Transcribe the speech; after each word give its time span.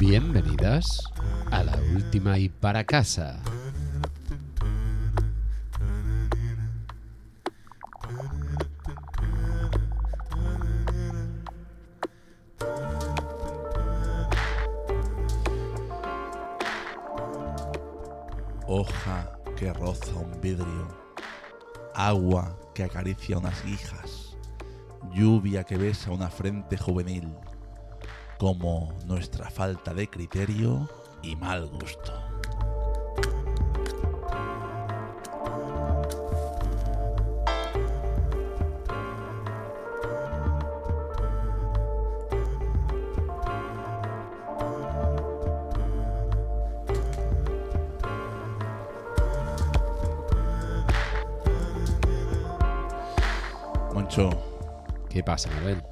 Bienvenidas 0.00 1.02
a 1.50 1.64
la 1.64 1.76
última 1.92 2.38
y 2.38 2.48
para 2.48 2.84
casa. 2.84 3.40
Hoja 18.68 19.32
que 19.56 19.72
roza 19.72 20.14
un 20.14 20.40
vidrio, 20.40 20.86
agua 21.96 22.56
que 22.72 22.84
acaricia 22.84 23.38
unas 23.38 23.64
guijas, 23.64 24.36
lluvia 25.12 25.64
que 25.64 25.76
besa 25.76 26.12
una 26.12 26.30
frente 26.30 26.76
juvenil, 26.76 27.34
como 28.38 28.94
nuestra 29.04 29.50
falta 29.50 29.92
de 29.92 30.08
criterio 30.08 30.88
y 31.22 31.34
mal 31.36 31.66
gusto. 31.66 32.12
Moncho, 53.92 54.30
¿Qué 55.10 55.24
pasa, 55.24 55.50
Manuel? 55.50 55.82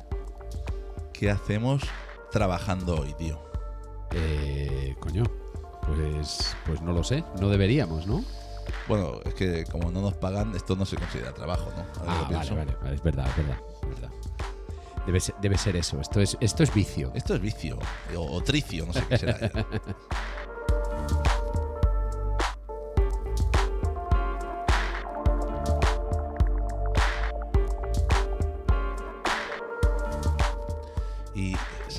¿qué 1.13 1.31
hacemos 1.31 1.83
trabajando 2.37 3.01
hoy, 3.01 3.15
tío? 3.15 3.41
Eh, 4.13 4.95
coño, 5.01 5.25
pues, 5.87 6.55
pues 6.67 6.83
no 6.83 6.93
lo 6.93 7.03
sé. 7.03 7.25
No 7.41 7.49
deberíamos, 7.49 8.07
¿no? 8.07 8.23
Bueno, 8.89 9.21
es 9.25 9.33
que 9.33 9.65
como 9.65 9.91
no 9.91 10.03
nos 10.03 10.13
pagan, 10.15 10.55
esto 10.55 10.77
no 10.77 10.85
se 10.85 10.97
considera 10.97 11.33
trabajo, 11.33 11.73
¿no? 11.75 11.83
Ahora 12.01 12.13
Ah, 12.13 12.29
vale, 12.31 12.51
vale, 12.51 12.77
vale, 12.83 12.95
es 12.95 13.03
verdad, 13.03 13.27
es 13.27 13.37
verdad, 13.39 13.59
es 13.83 13.89
verdad. 13.89 14.11
Debe 15.07 15.21
ser, 15.21 15.35
debe 15.41 15.57
ser 15.57 15.77
eso. 15.77 15.99
Esto 15.99 16.21
es, 16.21 16.37
esto 16.41 16.63
es 16.63 16.75
vicio. 16.75 17.11
Esto 17.15 17.35
es 17.37 17.41
vicio, 17.41 17.79
o, 18.15 18.21
o 18.37 18.43
tricio, 18.43 18.85
no 18.85 18.93
sé 18.93 19.03
qué 19.09 19.17
será. 19.17 19.39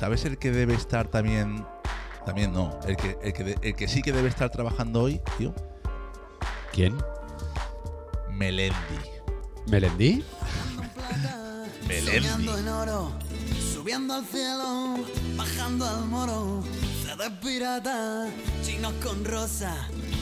¿sabes 0.08 0.24
el 0.24 0.38
que 0.38 0.50
debe 0.50 0.72
estar 0.72 1.06
también? 1.08 1.66
También 2.24 2.50
no, 2.50 2.80
el 2.86 2.96
que, 2.96 3.18
el 3.22 3.32
que, 3.34 3.44
de- 3.44 3.58
el 3.60 3.76
que 3.76 3.86
sí 3.88 4.00
que 4.00 4.10
debe 4.10 4.30
estar 4.30 4.48
trabajando 4.48 5.02
hoy, 5.02 5.20
tío, 5.36 5.54
¿Quién? 6.72 6.96
Melendi. 8.30 8.74
Melendi. 9.66 10.24
Soñando 12.06 12.56
en 12.56 12.68
oro, 12.68 13.12
subiendo 13.74 14.14
al 14.14 14.24
cielo, 14.24 14.96
bajando 15.36 15.86
al 15.86 16.06
moro, 16.06 16.64
se 17.04 17.14
de 17.22 17.30
pirata, 17.42 18.28
chinos 18.64 18.94
con 19.04 19.22
rosa, 19.26 19.74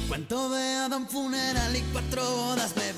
cuento 0.09 0.49
de 0.51 0.63
Adam 0.79 1.07
funeral 1.07 1.77
y 1.77 1.81
cuatro 1.93 2.23
bodas, 2.29 2.75
me 2.77 2.93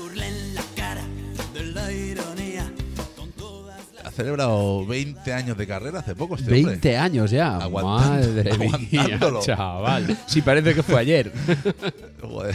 celebrado 4.18 4.84
20 4.86 5.32
años 5.32 5.56
de 5.56 5.66
carrera 5.66 6.00
hace 6.00 6.14
poco 6.14 6.34
este 6.34 6.44
hombre. 6.46 6.64
20 6.64 6.96
años 6.98 7.30
ya. 7.30 7.56
Aguantando- 7.58 8.10
Madre 8.10 8.58
mía, 8.58 8.70
aguantándolo. 9.02 9.40
chaval. 9.42 10.16
Sí, 10.26 10.42
parece 10.42 10.74
que 10.74 10.82
fue 10.82 11.00
ayer. 11.00 11.32
Joder. 12.22 12.54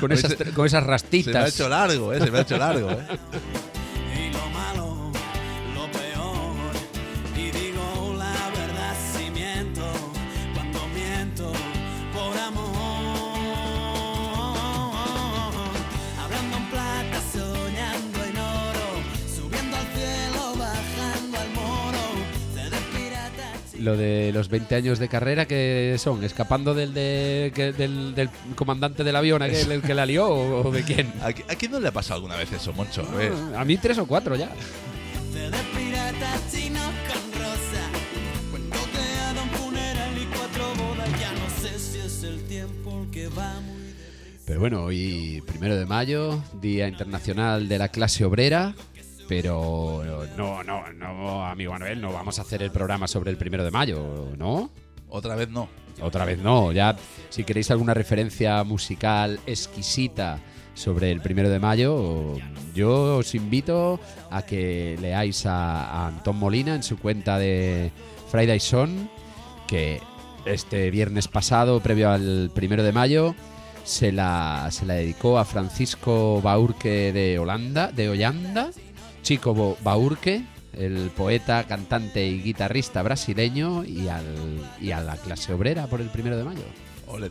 Con 0.00 0.12
esas, 0.12 0.34
con 0.54 0.66
esas 0.66 0.80
Se 0.82 0.86
me 0.86 0.90
ha 0.90 0.90
rastitas. 0.90 1.54
hecho 1.54 1.68
largo, 1.68 2.12
eh, 2.12 2.20
se 2.20 2.30
me 2.30 2.38
ha 2.38 2.40
hecho 2.42 2.58
largo, 2.58 2.90
eh. 2.90 2.96
Lo 23.84 23.96
de 23.98 24.30
los 24.32 24.48
20 24.48 24.74
años 24.76 24.98
de 24.98 25.08
carrera 25.08 25.44
que 25.46 25.96
son, 25.98 26.24
escapando 26.24 26.72
del, 26.74 26.94
de, 26.94 27.52
que- 27.54 27.72
del, 27.72 28.14
del 28.14 28.30
comandante 28.56 29.04
del 29.04 29.14
avión, 29.14 29.42
aquel 29.42 29.70
el 29.72 29.82
que 29.82 29.92
la 29.94 30.06
lió, 30.06 30.26
o, 30.26 30.68
o 30.68 30.70
de 30.72 30.82
quién. 30.82 31.12
¿A, 31.20 31.26
a 31.26 31.32
quién 31.56 31.70
no 31.70 31.80
le 31.80 31.88
ha 31.88 31.92
pasado 31.92 32.14
alguna 32.16 32.36
vez 32.36 32.50
eso, 32.52 32.72
Moncho? 32.72 33.06
A 33.12 33.14
ver. 33.14 33.32
A 33.56 33.64
mí 33.64 33.76
tres 33.76 33.98
o 33.98 34.06
cuatro 34.06 34.36
ya. 34.36 34.48
Pero 44.46 44.60
bueno, 44.60 44.84
hoy, 44.84 45.42
primero 45.46 45.76
de 45.76 45.86
mayo, 45.86 46.42
Día 46.60 46.86
Internacional 46.88 47.68
de 47.68 47.78
la 47.78 47.88
Clase 47.88 48.24
Obrera. 48.24 48.74
Pero 49.28 50.02
no, 50.36 50.62
no, 50.62 50.92
no, 50.92 51.44
amigo 51.44 51.72
Manuel, 51.72 52.00
no 52.00 52.12
vamos 52.12 52.38
a 52.38 52.42
hacer 52.42 52.62
el 52.62 52.70
programa 52.70 53.08
sobre 53.08 53.30
el 53.30 53.36
primero 53.36 53.64
de 53.64 53.70
mayo, 53.70 54.28
¿no? 54.36 54.70
Otra 55.08 55.34
vez 55.34 55.48
no. 55.48 55.68
Otra 56.00 56.24
vez 56.24 56.38
no. 56.38 56.72
Ya, 56.72 56.96
si 57.30 57.44
queréis 57.44 57.70
alguna 57.70 57.94
referencia 57.94 58.62
musical 58.64 59.40
exquisita 59.46 60.40
sobre 60.74 61.12
el 61.12 61.20
primero 61.20 61.48
de 61.48 61.58
mayo, 61.58 62.36
yo 62.74 63.18
os 63.18 63.34
invito 63.34 64.00
a 64.30 64.42
que 64.42 64.98
leáis 65.00 65.46
a, 65.46 65.84
a 65.84 66.06
Antón 66.08 66.36
Molina 66.36 66.74
en 66.74 66.82
su 66.82 66.98
cuenta 66.98 67.38
de 67.38 67.92
Friday 68.30 68.60
Son, 68.60 69.08
que 69.68 70.00
este 70.44 70.90
viernes 70.90 71.28
pasado, 71.28 71.80
previo 71.80 72.10
al 72.10 72.50
primero 72.52 72.82
de 72.82 72.92
mayo, 72.92 73.34
se 73.84 74.12
la, 74.12 74.68
se 74.70 74.86
la 74.86 74.94
dedicó 74.94 75.38
a 75.38 75.44
Francisco 75.44 76.40
Baurque 76.42 77.12
de 77.12 77.38
Holanda, 77.38 77.92
de 77.92 78.08
Hollanda, 78.08 78.70
Chico 79.24 79.78
Baurque, 79.82 80.44
el 80.74 81.10
poeta, 81.16 81.64
cantante 81.64 82.26
y 82.26 82.42
guitarrista 82.42 83.02
brasileño, 83.02 83.82
y, 83.82 84.08
al, 84.08 84.22
y 84.78 84.90
a 84.90 85.00
la 85.00 85.16
clase 85.16 85.54
obrera 85.54 85.86
por 85.86 86.02
el 86.02 86.10
primero 86.10 86.36
de 86.36 86.44
mayo. 86.44 86.62
Ole. 87.06 87.30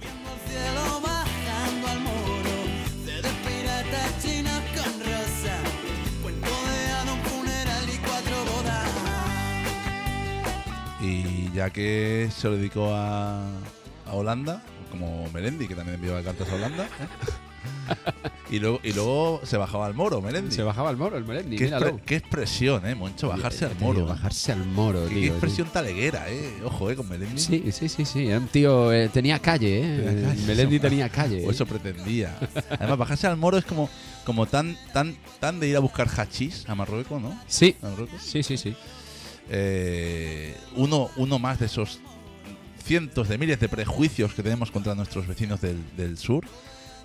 y 11.00 11.52
ya 11.52 11.70
que 11.70 12.30
se 12.36 12.48
lo 12.48 12.56
dedicó 12.56 12.92
a 12.92 13.46
Holanda, 14.12 14.64
como 14.94 15.28
Melendi, 15.34 15.68
que 15.68 15.74
también 15.76 15.96
enviaba 15.96 16.22
cartas 16.22 16.48
a 16.50 16.54
Holanda. 16.56 16.84
¿eh? 16.86 17.08
y, 18.52 18.60
luego, 18.60 18.80
y 18.84 18.94
luego 18.94 19.42
se 19.44 19.58
bajaba 19.58 19.86
al 19.88 19.94
moro, 19.96 20.22
Melendi. 20.22 20.54
Se 20.56 20.62
bajaba 20.64 20.90
al 20.90 20.98
moro, 20.98 21.18
el 21.18 21.24
Melendi, 21.26 21.56
¿Qué, 21.58 21.72
expre- 21.72 22.00
qué 22.06 22.16
expresión, 22.18 22.86
eh, 22.86 22.94
Moncho, 22.94 23.30
bajarse 23.30 23.66
al 23.66 23.72
te 23.72 23.78
digo, 23.80 23.88
moro. 23.94 24.06
¿eh? 24.06 24.10
bajarse 24.10 24.52
al 24.52 24.66
moro, 24.66 25.04
Qué, 25.08 25.10
tío. 25.10 25.20
qué 25.22 25.28
expresión 25.30 25.68
taleguera, 25.70 26.30
eh. 26.30 26.62
Ojo, 26.64 26.92
eh, 26.92 26.96
con 26.96 27.10
Melendi. 27.10 27.42
Sí, 27.42 27.64
sí, 27.72 27.90
sí, 27.90 28.06
sí. 28.06 28.28
Era 28.28 28.38
un 28.38 28.48
tío, 28.48 28.94
eh, 28.94 29.10
tenía 29.10 29.40
calle, 29.40 29.80
¿eh? 29.80 30.02
Tenía 30.06 30.28
calle, 30.30 30.46
Melendi 30.46 30.76
eso. 30.76 30.82
tenía 30.84 31.10
calle. 31.10 31.48
O 31.48 31.52
eso 31.52 31.66
pretendía. 31.66 32.38
Además, 32.70 32.98
bajarse 33.00 33.26
al 33.28 33.38
moro 33.38 33.58
es 33.58 33.66
como, 33.66 33.90
como 34.26 34.46
tan, 34.46 34.78
tan, 34.94 35.16
tan 35.40 35.60
de 35.60 35.70
ir 35.70 35.76
a 35.76 35.80
buscar 35.80 36.08
hachís 36.08 36.68
a 36.70 36.76
Marruecos, 36.76 37.20
¿no? 37.22 37.36
Sí, 37.48 37.76
A 37.82 37.88
Marruecos. 37.90 38.22
sí, 38.22 38.44
sí, 38.44 38.58
sí. 38.58 38.76
Eh, 39.50 40.56
uno, 40.78 41.10
uno 41.18 41.38
más 41.40 41.60
de 41.60 41.66
esos 41.66 42.00
cientos 42.84 43.30
de 43.30 43.38
miles 43.38 43.60
de 43.60 43.70
prejuicios 43.70 44.34
que 44.34 44.44
tenemos 44.44 44.72
contra 44.72 44.94
nuestros 44.96 45.28
vecinos 45.28 45.62
del, 45.62 46.18
sur. 46.18 46.46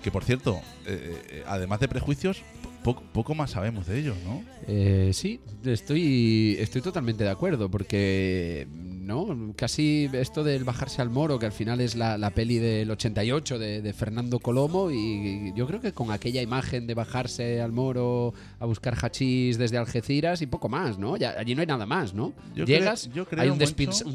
Que 0.03 0.11
por 0.11 0.23
cierto, 0.23 0.61
eh, 0.85 1.21
eh, 1.29 1.43
además 1.45 1.79
de 1.81 1.87
prejuicios, 1.87 2.41
poco, 2.83 3.03
poco 3.11 3.35
más 3.35 3.51
sabemos 3.51 3.87
de 3.87 3.99
ellos, 3.99 4.15
¿no? 4.25 4.43
Eh, 4.67 5.11
sí, 5.13 5.41
estoy, 5.65 6.55
estoy 6.59 6.81
totalmente 6.81 7.25
de 7.25 7.29
acuerdo, 7.29 7.69
porque 7.69 8.65
no 9.09 9.53
casi 9.57 10.09
esto 10.13 10.43
del 10.45 10.63
bajarse 10.63 11.01
al 11.01 11.09
moro, 11.09 11.37
que 11.39 11.45
al 11.47 11.51
final 11.51 11.81
es 11.81 11.95
la, 11.95 12.17
la 12.17 12.29
peli 12.29 12.59
del 12.59 12.89
88 12.91 13.59
de, 13.59 13.81
de 13.81 13.93
Fernando 13.93 14.39
Colomo, 14.39 14.89
y 14.91 15.51
yo 15.55 15.67
creo 15.67 15.81
que 15.81 15.91
con 15.91 16.11
aquella 16.11 16.41
imagen 16.41 16.87
de 16.87 16.93
bajarse 16.93 17.59
al 17.61 17.73
moro 17.73 18.33
a 18.59 18.65
buscar 18.65 18.95
hachís 19.03 19.57
desde 19.57 19.77
Algeciras 19.77 20.41
y 20.41 20.47
poco 20.47 20.69
más, 20.69 20.97
¿no? 20.97 21.17
Ya, 21.17 21.31
allí 21.37 21.55
no 21.55 21.61
hay 21.61 21.67
nada 21.67 21.85
más, 21.85 22.13
¿no? 22.13 22.31
Yo 22.55 22.63
Llegas, 22.65 23.03
creo- 23.03 23.15
yo 23.15 23.25
creo, 23.27 23.41
hay 23.43 23.49
un, 23.49 23.59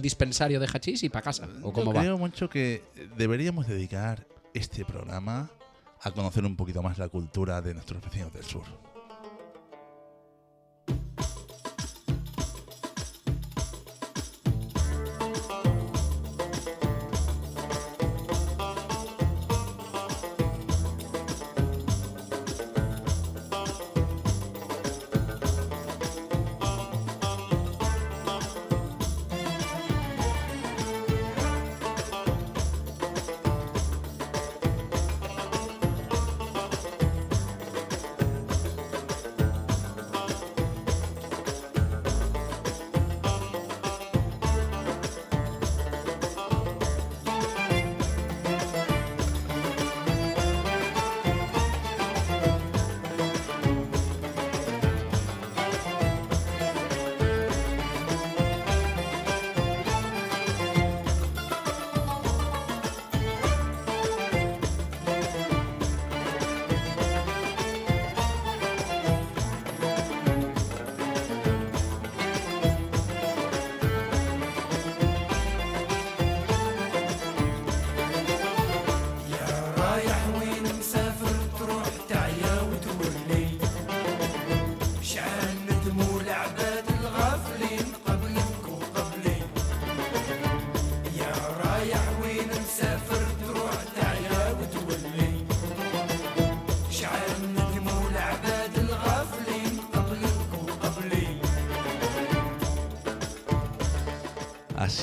dispensario 0.00 0.60
de 0.60 0.66
hachís 0.72 1.02
y 1.02 1.08
para 1.10 1.22
casa, 1.24 1.48
¿o 1.62 1.72
cómo 1.72 1.90
Yo 1.90 1.96
va? 1.96 2.00
creo 2.00 2.16
mucho 2.16 2.48
que 2.48 2.82
deberíamos 3.18 3.66
dedicar 3.66 4.26
este 4.54 4.84
programa 4.84 5.50
a 6.02 6.10
conocer 6.12 6.44
un 6.44 6.54
poquito 6.56 6.82
más 6.82 6.96
la 6.98 7.08
cultura 7.08 7.60
de 7.60 7.74
nuestros 7.74 8.00
vecinos 8.02 8.32
del 8.32 8.44
sur. 8.44 8.62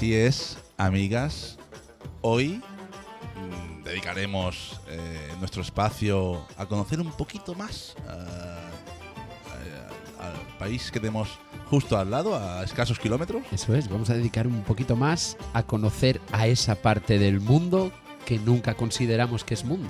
Así 0.01 0.15
es, 0.15 0.57
amigas. 0.79 1.59
Hoy 2.21 2.59
mm, 3.35 3.83
dedicaremos 3.83 4.81
eh, 4.87 5.29
nuestro 5.37 5.61
espacio 5.61 6.43
a 6.57 6.65
conocer 6.65 6.99
un 6.99 7.11
poquito 7.11 7.53
más 7.53 7.93
a- 8.09 8.71
al 10.25 10.57
país 10.57 10.89
que 10.89 10.99
tenemos 10.99 11.29
justo 11.69 11.99
al 11.99 12.09
lado, 12.09 12.35
a 12.35 12.63
escasos 12.63 12.97
kilómetros. 12.97 13.43
Eso 13.51 13.75
es, 13.75 13.87
vamos 13.89 14.09
a 14.09 14.15
dedicar 14.15 14.47
un 14.47 14.63
poquito 14.63 14.95
más 14.95 15.37
a 15.53 15.61
conocer 15.61 16.19
a 16.31 16.47
esa 16.47 16.73
parte 16.73 17.19
del 17.19 17.39
mundo 17.39 17.91
que 18.25 18.39
nunca 18.39 18.73
consideramos 18.73 19.43
que 19.43 19.53
es 19.53 19.63
mundo. 19.63 19.87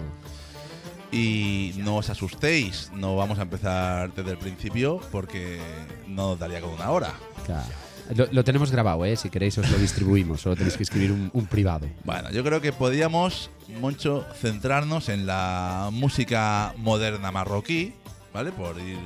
Y 1.13 1.72
no 1.78 1.96
os 1.96 2.10
asustéis, 2.10 2.92
no 2.94 3.16
vamos 3.16 3.40
a 3.40 3.44
empezar 3.44 4.13
desde 4.13 4.31
el 4.31 4.38
principio 4.38 5.00
porque 5.10 5.62
no 6.06 6.36
daría 6.36 6.60
con 6.60 6.72
una 6.72 6.92
hora. 6.92 7.13
Claro. 7.46 7.69
Lo, 8.16 8.28
lo 8.31 8.44
tenemos 8.44 8.72
grabado, 8.72 9.06
¿eh? 9.06 9.16
Si 9.16 9.30
queréis 9.30 9.58
os 9.58 9.69
lo 9.69 9.78
distribuimos, 9.78 10.42
solo 10.42 10.56
tenéis 10.56 10.75
que 10.78 10.84
escribir 10.84 11.12
un, 11.12 11.30
un 11.34 11.46
privado. 11.46 11.88
Bueno, 12.04 12.30
yo 12.31 12.44
creo 12.44 12.60
que 12.62 12.74
podríamos 12.74 13.50
mucho 13.80 14.25
centrarnos 14.40 15.10
en 15.10 15.25
la 15.25 15.90
música 15.92 16.74
moderna 16.78 17.31
marroquí, 17.31 17.94
¿vale? 18.34 18.52
Por 18.52 18.80
ir 18.80 18.98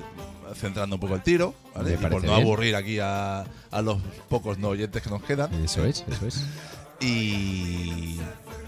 centrando 0.56 0.96
un 0.96 1.00
poco 1.00 1.16
el 1.16 1.22
tiro, 1.22 1.54
¿vale? 1.76 1.94
Y 1.94 1.98
por 1.98 2.24
no 2.24 2.34
bien. 2.34 2.34
aburrir 2.34 2.76
aquí 2.76 3.00
a, 3.00 3.46
a 3.72 3.82
los 3.82 3.98
pocos 4.30 4.58
no 4.58 4.70
oyentes 4.70 5.02
que 5.02 5.10
nos 5.10 5.24
quedan. 5.24 5.54
Eso 5.64 5.86
es, 5.86 6.04
eso 6.10 6.28
es. 6.28 6.44
Y 7.02 8.18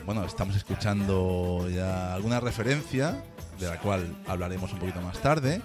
bueno, 0.06 0.26
estamos 0.26 0.56
escuchando 0.56 1.68
ya 1.74 2.14
alguna 2.14 2.40
referencia, 2.40 3.24
de 3.60 3.68
la 3.68 3.80
cual 3.80 4.16
hablaremos 4.28 4.72
un 4.74 4.80
poquito 4.80 5.02
más 5.02 5.18
tarde. 5.20 5.62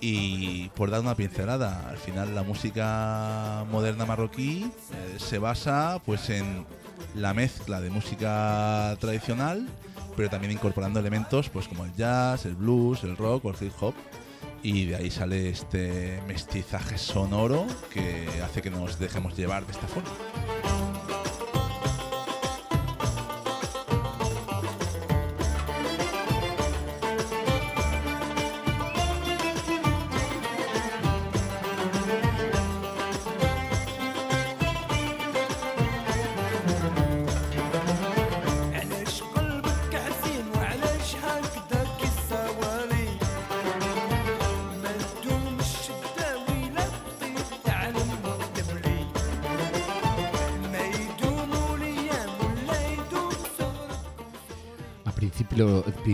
Y 0.00 0.68
por 0.70 0.90
dar 0.90 1.00
una 1.00 1.14
pincelada, 1.14 1.88
al 1.88 1.98
final 1.98 2.34
la 2.34 2.42
música 2.42 3.66
moderna 3.70 4.06
marroquí 4.06 4.64
eh, 4.64 5.18
se 5.18 5.38
basa 5.38 6.00
pues 6.06 6.30
en 6.30 6.64
la 7.14 7.34
mezcla 7.34 7.80
de 7.80 7.90
música 7.90 8.96
tradicional, 8.98 9.68
pero 10.16 10.30
también 10.30 10.52
incorporando 10.52 11.00
elementos 11.00 11.50
pues 11.50 11.68
como 11.68 11.84
el 11.84 11.94
jazz, 11.94 12.46
el 12.46 12.54
blues, 12.54 13.04
el 13.04 13.16
rock 13.16 13.44
o 13.44 13.50
el 13.50 13.56
hip 13.60 13.72
hop. 13.80 13.94
Y 14.62 14.86
de 14.86 14.96
ahí 14.96 15.10
sale 15.10 15.50
este 15.50 16.22
mestizaje 16.26 16.98
sonoro 16.98 17.66
que 17.92 18.26
hace 18.42 18.60
que 18.60 18.70
nos 18.70 18.98
dejemos 18.98 19.36
llevar 19.36 19.64
de 19.66 19.72
esta 19.72 19.86
forma. 19.86 20.10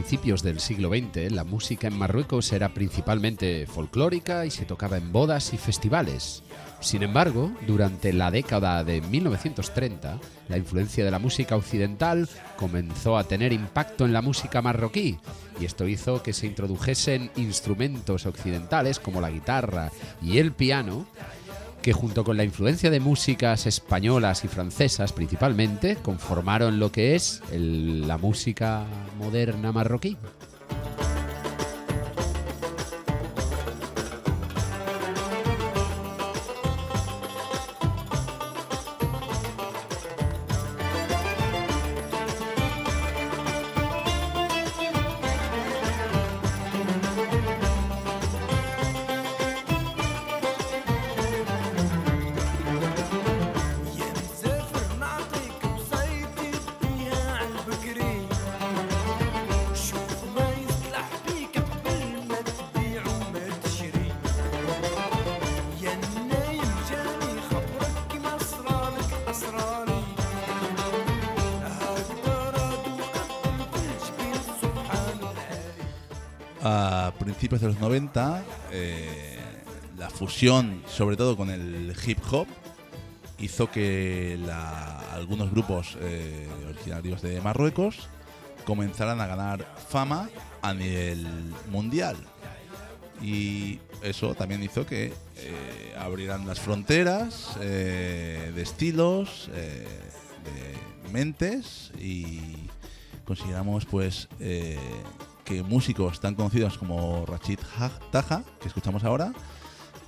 Principios 0.06 0.44
del 0.44 0.60
siglo 0.60 0.90
XX, 0.90 1.32
la 1.32 1.42
música 1.42 1.88
en 1.88 1.98
Marruecos 1.98 2.52
era 2.52 2.68
principalmente 2.68 3.66
folclórica 3.66 4.46
y 4.46 4.52
se 4.52 4.64
tocaba 4.64 4.98
en 4.98 5.10
bodas 5.10 5.52
y 5.52 5.56
festivales. 5.56 6.44
Sin 6.78 7.02
embargo, 7.02 7.50
durante 7.66 8.12
la 8.12 8.30
década 8.30 8.84
de 8.84 9.00
1930, 9.00 10.20
la 10.48 10.58
influencia 10.58 11.04
de 11.04 11.10
la 11.10 11.18
música 11.18 11.56
occidental 11.56 12.28
comenzó 12.56 13.18
a 13.18 13.24
tener 13.24 13.52
impacto 13.52 14.04
en 14.04 14.12
la 14.12 14.22
música 14.22 14.62
marroquí, 14.62 15.18
y 15.58 15.64
esto 15.64 15.88
hizo 15.88 16.22
que 16.22 16.32
se 16.32 16.46
introdujesen 16.46 17.32
instrumentos 17.34 18.26
occidentales 18.26 19.00
como 19.00 19.20
la 19.20 19.30
guitarra 19.30 19.90
y 20.22 20.38
el 20.38 20.52
piano, 20.52 21.08
que 21.86 21.92
junto 21.92 22.24
con 22.24 22.36
la 22.36 22.42
influencia 22.42 22.90
de 22.90 22.98
músicas 22.98 23.64
españolas 23.64 24.44
y 24.44 24.48
francesas 24.48 25.12
principalmente, 25.12 25.94
conformaron 25.94 26.80
lo 26.80 26.90
que 26.90 27.14
es 27.14 27.40
la 27.52 28.18
música 28.18 28.84
moderna 29.20 29.70
marroquí. 29.70 30.16
Principios 77.36 77.60
de 77.60 77.66
los 77.68 77.80
90, 77.80 78.44
eh, 78.72 79.36
la 79.98 80.08
fusión, 80.08 80.82
sobre 80.88 81.18
todo 81.18 81.36
con 81.36 81.50
el 81.50 81.94
hip 82.06 82.18
hop, 82.30 82.46
hizo 83.38 83.70
que 83.70 84.38
algunos 85.12 85.50
grupos 85.50 85.98
eh, 86.00 86.48
originarios 86.66 87.20
de 87.20 87.42
Marruecos 87.42 88.08
comenzaran 88.64 89.20
a 89.20 89.26
ganar 89.26 89.66
fama 89.86 90.30
a 90.62 90.72
nivel 90.72 91.26
mundial. 91.70 92.16
Y 93.20 93.80
eso 94.02 94.34
también 94.34 94.62
hizo 94.62 94.86
que 94.86 95.12
eh, 95.36 95.94
abrieran 95.98 96.46
las 96.46 96.58
fronteras 96.58 97.58
eh, 97.60 98.50
de 98.54 98.62
estilos, 98.62 99.50
de 99.52 99.86
mentes 101.12 101.92
y 101.98 102.40
consideramos 103.26 103.84
pues 103.84 104.26
que 105.46 105.62
músicos 105.62 106.20
tan 106.20 106.34
conocidos 106.34 106.76
como 106.76 107.24
Rachid 107.24 107.60
Ha- 107.78 107.98
Taha, 108.10 108.42
que 108.60 108.68
escuchamos 108.68 109.02
ahora, 109.04 109.32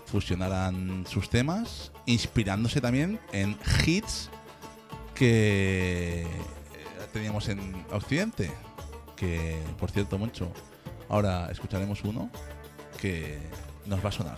fusionaran 0.07 1.07
sus 1.09 1.30
temas, 1.30 1.92
inspirándose 2.04 2.80
también 2.80 3.18
en 3.33 3.57
hits 3.87 4.28
que 5.14 6.23
eh, 6.23 6.26
teníamos 7.12 7.49
en 7.49 7.87
Occidente. 7.92 8.50
Que, 9.16 9.59
por 9.78 9.90
cierto, 9.90 10.18
mucho. 10.18 10.52
Ahora 11.09 11.49
escucharemos 11.50 12.02
uno 12.04 12.30
que 13.00 13.38
nos 13.87 14.04
va 14.04 14.11
a 14.11 14.12
sonar. 14.12 14.37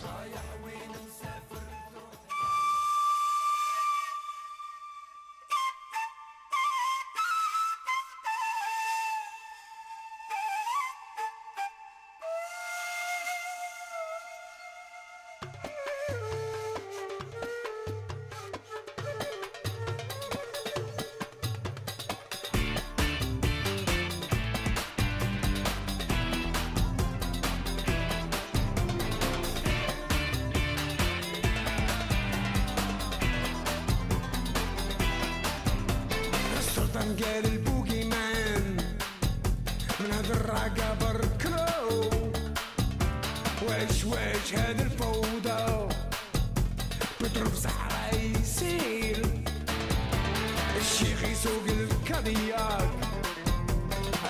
الكادياك 52.27 52.89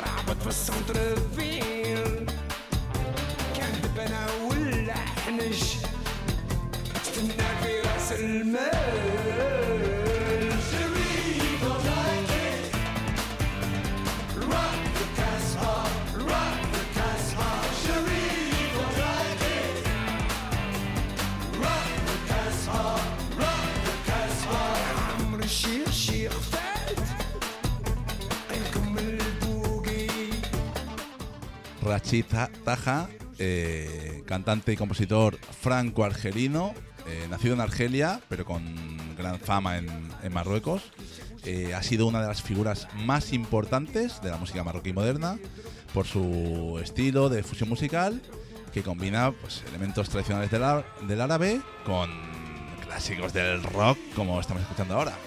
رعبت 0.05 0.41
في 0.41 0.48
السنتر 0.48 1.15
فيل 1.36 2.25
كان 3.57 3.81
دبنا 3.83 4.27
ولا 4.50 4.93
حنش 4.93 5.62
استنى 7.01 7.48
في 7.63 7.79
راس 7.79 8.12
المال. 8.12 9.61
Rachid 31.91 32.24
Taja, 32.63 33.10
eh, 33.38 34.24
cantante 34.25 34.71
y 34.71 34.77
compositor 34.77 35.38
franco-argelino, 35.38 36.74
eh, 37.05 37.27
nacido 37.29 37.53
en 37.53 37.60
Argelia, 37.60 38.21
pero 38.29 38.45
con 38.45 38.63
gran 39.17 39.38
fama 39.41 39.77
en, 39.77 40.31
Marruecos. 40.31 40.83
Eh, 41.43 41.74
ha 41.74 41.83
sido 41.83 42.07
una 42.07 42.21
de 42.21 42.29
las 42.29 42.41
figuras 42.41 42.88
más 42.95 43.33
importantes 43.33 44.21
de 44.21 44.29
la 44.29 44.38
música 44.38 44.63
marroquí 44.63 44.93
moderna 44.93 45.38
por 45.93 46.07
su 46.07 46.79
estilo 46.81 47.27
de 47.27 47.43
fusión 47.43 47.67
musical 47.67 48.21
que 48.74 48.83
combina 48.83 49.33
pues, 49.33 49.62
elementos 49.67 50.07
tradicionales 50.07 50.50
del, 50.50 50.63
del 51.10 51.19
árabe 51.19 51.60
con 51.86 52.10
clásicos 52.86 53.33
del 53.33 53.63
rock 53.63 53.98
como 54.15 54.39
estamos 54.39 54.62
escuchando 54.63 54.95
ahora. 54.95 55.17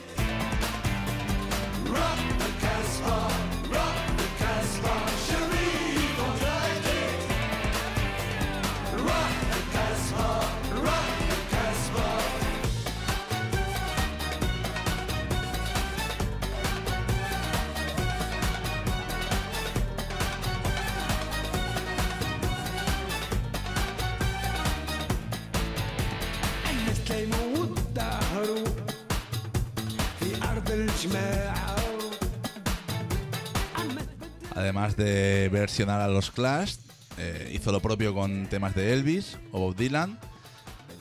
Además 34.74 34.96
de 34.96 35.48
versionar 35.52 36.00
a 36.00 36.08
los 36.08 36.32
Clash, 36.32 36.74
eh, 37.16 37.52
hizo 37.54 37.70
lo 37.70 37.78
propio 37.78 38.12
con 38.12 38.48
temas 38.48 38.74
de 38.74 38.92
Elvis 38.92 39.38
o 39.52 39.60
Bob 39.60 39.76
Dylan. 39.76 40.18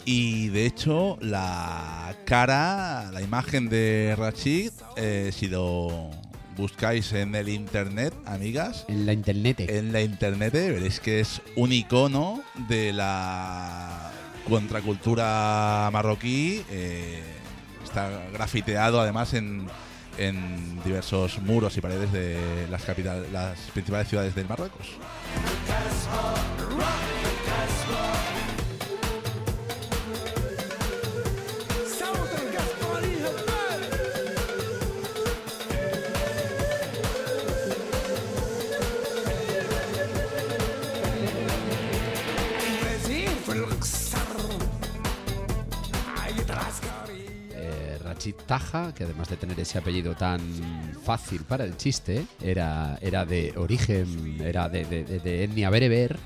Y 0.05 0.49
de 0.49 0.67
hecho, 0.67 1.17
la 1.21 2.15
cara, 2.23 3.09
la 3.11 3.23
imagen 3.23 3.69
de 3.69 4.13
Rachid, 4.15 4.69
eh, 4.95 5.31
si 5.33 5.47
lo 5.47 6.11
buscáis 6.55 7.13
en 7.13 7.33
el 7.33 7.49
internet, 7.49 8.13
amigas, 8.27 8.85
En 8.89 9.07
la 9.07 9.13
internet. 9.13 9.61
en 9.61 9.91
la 9.91 10.01
internet 10.01 10.53
veréis 10.53 10.99
que 10.99 11.19
es 11.19 11.41
un 11.55 11.71
icono 11.71 12.43
de 12.69 12.93
la 12.93 14.11
contracultura 14.47 15.89
marroquí. 15.91 16.63
eh, 16.69 17.23
está 17.83 18.21
grafiteado 18.31 19.01
además 19.01 19.33
en, 19.33 19.65
en 20.17 20.81
diversos 20.83 21.39
muros 21.39 21.77
y 21.77 21.81
paredes 21.81 22.11
de 22.11 22.37
las, 22.69 22.83
capital, 22.83 23.25
las 23.31 23.59
principales 23.71 24.07
ciudades 24.07 24.35
del 24.35 24.47
Marruecos. 24.47 24.87
Taja, 48.53 48.93
que 48.93 49.03
además 49.05 49.29
de 49.29 49.37
tener 49.37 49.59
ese 49.59 49.79
apellido 49.79 50.13
tan 50.13 50.39
fácil 51.03 51.41
para 51.41 51.63
el 51.63 51.75
chiste, 51.75 52.27
era, 52.39 52.99
era 53.01 53.25
de 53.25 53.51
origen, 53.57 54.39
era 54.43 54.69
de, 54.69 54.85
de- 54.85 55.03
de- 55.05 55.17
de 55.19 55.43
etnia 55.45 55.71
bereber. 55.71 56.19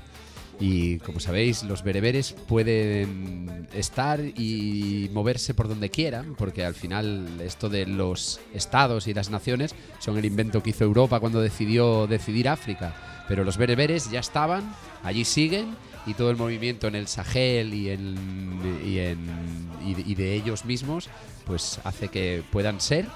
Y 0.60 0.98
como 0.98 1.20
sabéis, 1.20 1.62
los 1.62 1.82
bereberes 1.82 2.34
pueden 2.46 3.66
estar 3.72 4.20
y 4.20 5.08
moverse 5.14 5.54
por 5.54 5.68
donde 5.68 5.88
quieran, 5.88 6.34
porque 6.36 6.66
al 6.66 6.74
final 6.74 7.40
esto 7.42 7.70
de 7.70 7.86
los 7.86 8.40
estados 8.52 9.06
y 9.08 9.14
las 9.14 9.30
naciones 9.30 9.74
son 9.98 10.18
el 10.18 10.26
invento 10.26 10.62
que 10.62 10.70
hizo 10.70 10.84
Europa 10.84 11.20
cuando 11.20 11.40
decidió 11.40 12.06
decidir 12.06 12.50
África. 12.50 12.94
Pero 13.26 13.42
los 13.42 13.56
bereberes 13.56 14.10
ya 14.10 14.20
estaban, 14.20 14.70
allí 15.02 15.24
siguen, 15.24 15.74
y 16.06 16.12
todo 16.14 16.30
el 16.30 16.36
movimiento 16.36 16.88
en 16.88 16.94
el 16.94 17.06
Sahel 17.06 17.72
y, 17.72 17.88
en, 17.90 18.80
y, 18.84 18.98
en- 18.98 19.68
y 19.84 20.10
y 20.12 20.14
de 20.14 20.34
ellos 20.34 20.64
mismos, 20.64 21.08
pues 21.48 21.80
hace 21.82 22.08
que 22.08 22.44
puedan 22.52 22.80
ser 22.80 23.06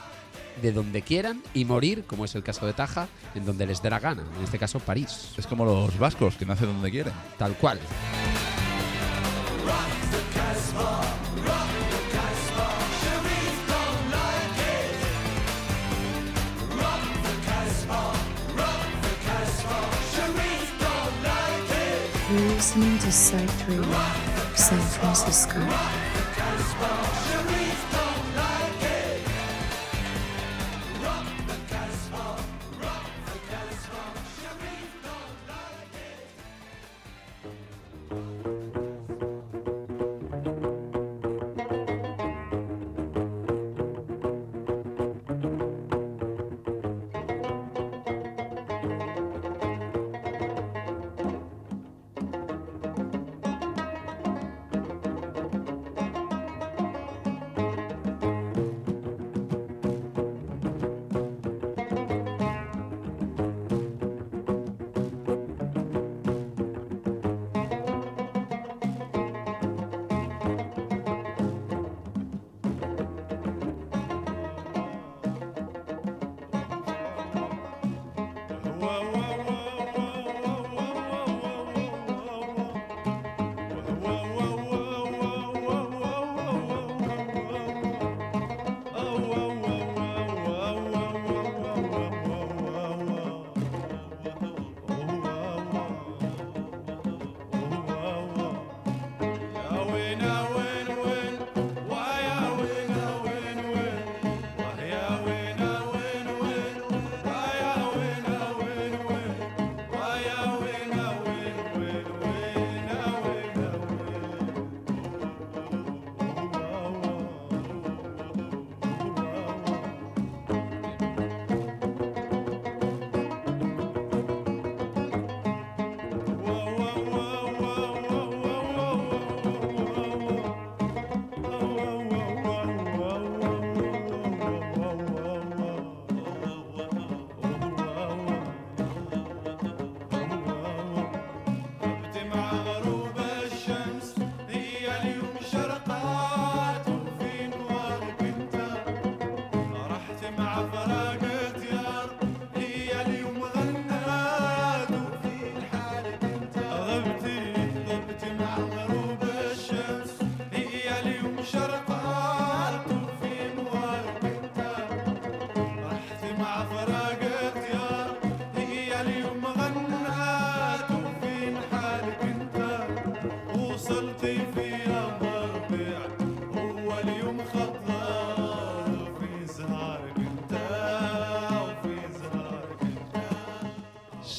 de 0.60 0.72
donde 0.72 1.02
quieran 1.02 1.42
y 1.54 1.64
morir, 1.64 2.04
como 2.04 2.24
es 2.24 2.34
el 2.34 2.42
caso 2.42 2.66
de 2.66 2.72
Taja, 2.72 3.08
en 3.34 3.44
donde 3.44 3.66
les 3.66 3.82
dé 3.82 3.90
la 3.90 4.00
gana, 4.00 4.24
en 4.36 4.44
este 4.44 4.58
caso 4.58 4.80
París, 4.80 5.32
Es 5.36 5.46
como 5.46 5.64
los 5.64 5.98
vascos, 5.98 6.36
que 6.36 6.46
nacen 6.46 6.66
donde 6.66 6.90
quieren. 6.90 7.12
tal 7.38 7.54
cual. 7.56 7.78
You're 22.30 22.40
listening 22.54 22.98
to 23.00 23.12
Psych 23.12 23.68
Radio, 23.68 23.84
San 24.54 24.80
Francisco. 24.80 26.11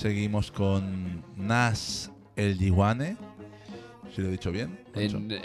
Seguimos 0.08 0.52
con 0.52 1.24
Nas 1.38 2.12
El 2.36 2.58
Diwane. 2.58 3.16
Si 4.14 4.22
lo 4.22 4.28
he 4.28 4.32
dicho 4.32 4.52
bien. 4.52 4.78
En, 4.96 5.32
eh, 5.32 5.42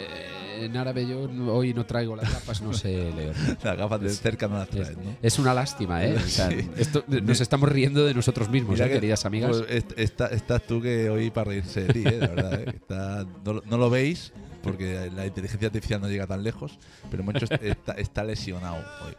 en 0.65 0.77
árabe 0.77 1.07
yo 1.07 1.21
hoy 1.53 1.73
no 1.73 1.87
traigo 1.87 2.17
las 2.17 2.29
gafas, 2.31 2.61
no 2.61 2.73
sé 2.73 3.13
leer. 3.17 3.37
Las 3.63 3.77
gafas 3.79 4.01
de 4.01 4.11
cerca 4.11 4.49
no 4.49 4.59
las 4.59 4.69
Es, 4.69 4.75
traes, 4.75 4.97
¿no? 4.99 5.17
es 5.23 5.39
una 5.39 5.55
lástima, 5.55 6.05
¿eh? 6.05 6.17
O 6.19 6.21
sea, 6.29 6.51
Sí. 6.51 6.69
esto- 6.77 7.05
nos 7.07 7.41
estamos 7.41 7.69
riendo 7.69 8.05
de 8.05 8.15
nosotros 8.15 8.51
mismos, 8.51 8.81
¿eh, 8.81 8.85
que- 8.89 8.95
queridas 8.95 9.25
amigas. 9.25 9.59
pues, 9.59 9.71
est- 9.71 9.97
está- 9.97 10.27
estás 10.27 10.67
tú 10.67 10.83
que 10.83 11.09
hoy 11.09 11.31
para 11.31 11.51
reírse 11.51 11.85
de 11.85 11.93
ti, 11.93 12.01
¿eh? 12.05 12.11
de 12.19 12.27
verdad. 12.27 12.55
¿eh? 12.61 12.65
Está- 12.75 13.25
no, 13.45 13.63
no 13.65 13.79
lo 13.79 13.89
veis 13.89 14.33
porque 14.63 15.11
la 15.15 15.27
inteligencia 15.27 15.67
artificial 15.69 16.01
no 16.01 16.09
llega 16.09 16.27
tan 16.27 16.43
lejos, 16.43 16.79
pero 17.11 17.23
Moncho 17.23 17.45
est- 17.45 17.63
está, 17.63 17.93
está 17.93 18.25
lesionado 18.25 18.77
hoy. 19.05 19.15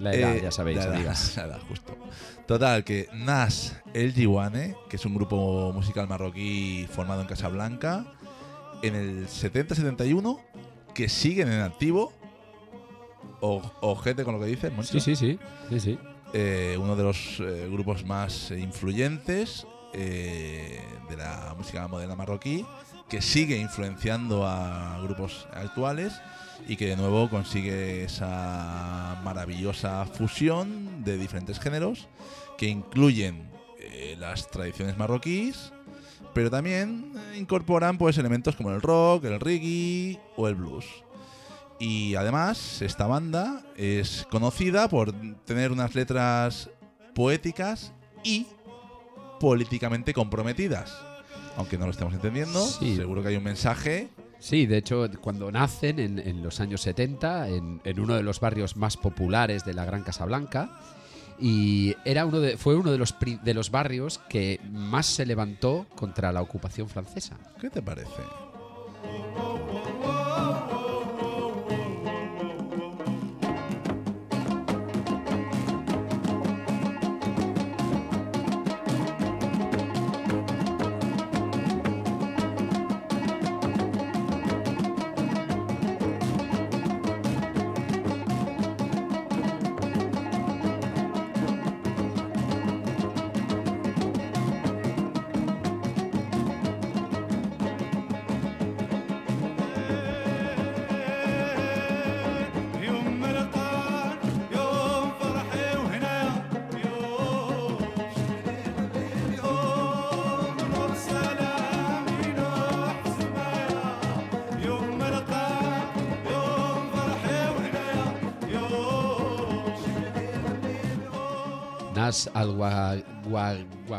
la 0.00 0.14
edad, 0.14 0.36
Eh, 0.36 0.40
ya 0.42 0.50
sabéis, 0.50 0.78
la 0.78 0.84
edad, 0.84 0.94
amigas. 0.94 1.32
la 1.36 1.44
edad, 1.44 1.60
justo. 1.68 1.96
Total, 2.46 2.84
que 2.84 3.08
Nas 3.12 3.76
El 3.94 4.14
Diwane, 4.14 4.74
que 4.88 4.96
es 4.96 5.04
un 5.06 5.14
grupo 5.14 5.72
musical 5.72 6.08
marroquí 6.08 6.86
formado 6.92 7.20
en 7.20 7.26
Casablanca, 7.28 8.06
en 8.82 8.94
el 8.94 9.26
70-71, 9.28 10.40
que 10.94 11.08
siguen 11.08 11.50
en 11.52 11.60
activo. 11.60 12.12
O, 13.40 13.60
ojete 13.80 14.24
con 14.24 14.34
lo 14.34 14.40
que 14.40 14.46
dices, 14.46 14.72
Moncho. 14.72 14.92
Sí, 14.92 15.00
sí, 15.00 15.16
sí. 15.16 15.38
sí, 15.68 15.80
sí. 15.80 15.98
Eh, 16.32 16.76
uno 16.80 16.96
de 16.96 17.02
los 17.02 17.40
eh, 17.40 17.68
grupos 17.70 18.04
más 18.06 18.50
influyentes 18.52 19.66
eh, 19.92 20.80
de 21.10 21.16
la 21.16 21.54
música 21.58 21.86
moderna 21.88 22.14
marroquí, 22.16 22.64
que 23.12 23.20
sigue 23.20 23.58
influenciando 23.58 24.46
a 24.46 24.98
grupos 25.02 25.46
actuales 25.52 26.14
y 26.66 26.76
que 26.76 26.86
de 26.86 26.96
nuevo 26.96 27.28
consigue 27.28 28.04
esa 28.04 29.20
maravillosa 29.22 30.06
fusión 30.06 31.04
de 31.04 31.18
diferentes 31.18 31.60
géneros 31.60 32.08
que 32.56 32.68
incluyen 32.68 33.50
eh, 33.78 34.16
las 34.18 34.50
tradiciones 34.50 34.96
marroquíes, 34.96 35.74
pero 36.32 36.50
también 36.50 37.12
eh, 37.14 37.36
incorporan 37.36 37.98
pues 37.98 38.16
elementos 38.16 38.56
como 38.56 38.70
el 38.70 38.80
rock, 38.80 39.26
el 39.26 39.40
reggae 39.40 40.18
o 40.38 40.48
el 40.48 40.54
blues. 40.54 40.86
Y 41.78 42.14
además, 42.14 42.80
esta 42.80 43.06
banda 43.06 43.62
es 43.76 44.26
conocida 44.30 44.88
por 44.88 45.12
tener 45.44 45.70
unas 45.70 45.94
letras 45.94 46.70
poéticas 47.14 47.92
y 48.24 48.46
políticamente 49.38 50.14
comprometidas. 50.14 51.11
Aunque 51.56 51.76
no 51.78 51.84
lo 51.86 51.90
estemos 51.92 52.14
entendiendo, 52.14 52.60
Sí. 52.66 52.96
seguro 52.96 53.22
que 53.22 53.28
hay 53.28 53.36
un 53.36 53.44
mensaje. 53.44 54.08
Sí, 54.38 54.66
de 54.66 54.78
hecho, 54.78 55.08
cuando 55.20 55.52
nacen 55.52 55.98
en, 56.00 56.18
en 56.18 56.42
los 56.42 56.60
años 56.60 56.80
70, 56.80 57.48
en, 57.48 57.80
en 57.84 58.00
uno 58.00 58.14
de 58.14 58.22
los 58.22 58.40
barrios 58.40 58.76
más 58.76 58.96
populares 58.96 59.64
de 59.64 59.74
la 59.74 59.84
Gran 59.84 60.02
Casablanca, 60.02 60.70
y 61.38 61.94
era 62.04 62.24
uno 62.26 62.40
de, 62.40 62.56
fue 62.56 62.74
uno 62.76 62.90
de 62.92 62.98
los, 62.98 63.14
de 63.42 63.54
los 63.54 63.70
barrios 63.70 64.18
que 64.28 64.60
más 64.70 65.06
se 65.06 65.26
levantó 65.26 65.86
contra 65.96 66.32
la 66.32 66.40
ocupación 66.42 66.88
francesa. 66.88 67.36
¿Qué 67.60 67.68
te 67.70 67.82
parece? 67.82 68.10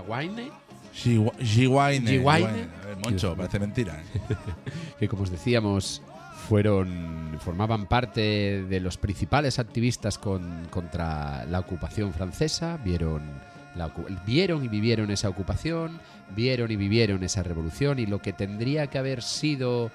Giwaine. 0.05 0.51
Giwaine. 0.93 2.07
Giwaine. 2.11 2.47
A 2.47 2.85
ver, 2.87 2.97
Moncho, 3.03 3.35
parece 3.35 3.59
mentira. 3.59 4.01
¿eh? 4.13 4.35
que 4.99 5.07
como 5.07 5.23
os 5.23 5.31
decíamos, 5.31 6.01
fueron, 6.47 7.37
formaban 7.39 7.87
parte 7.87 8.63
de 8.63 8.79
los 8.79 8.97
principales 8.97 9.59
activistas 9.59 10.17
con- 10.17 10.65
contra 10.69 11.45
la 11.45 11.59
ocupación 11.59 12.13
francesa, 12.13 12.77
vieron, 12.83 13.21
la 13.75 13.91
vieron 14.25 14.63
y 14.63 14.67
vivieron 14.67 15.09
esa 15.09 15.29
ocupación, 15.29 15.99
vieron 16.35 16.69
y 16.71 16.75
vivieron 16.75 17.23
esa 17.23 17.41
revolución 17.43 17.97
y 17.99 18.05
lo 18.05 18.19
que 18.21 18.33
tendría 18.33 18.87
que 18.87 18.97
haber 18.99 19.21
sido 19.23 19.89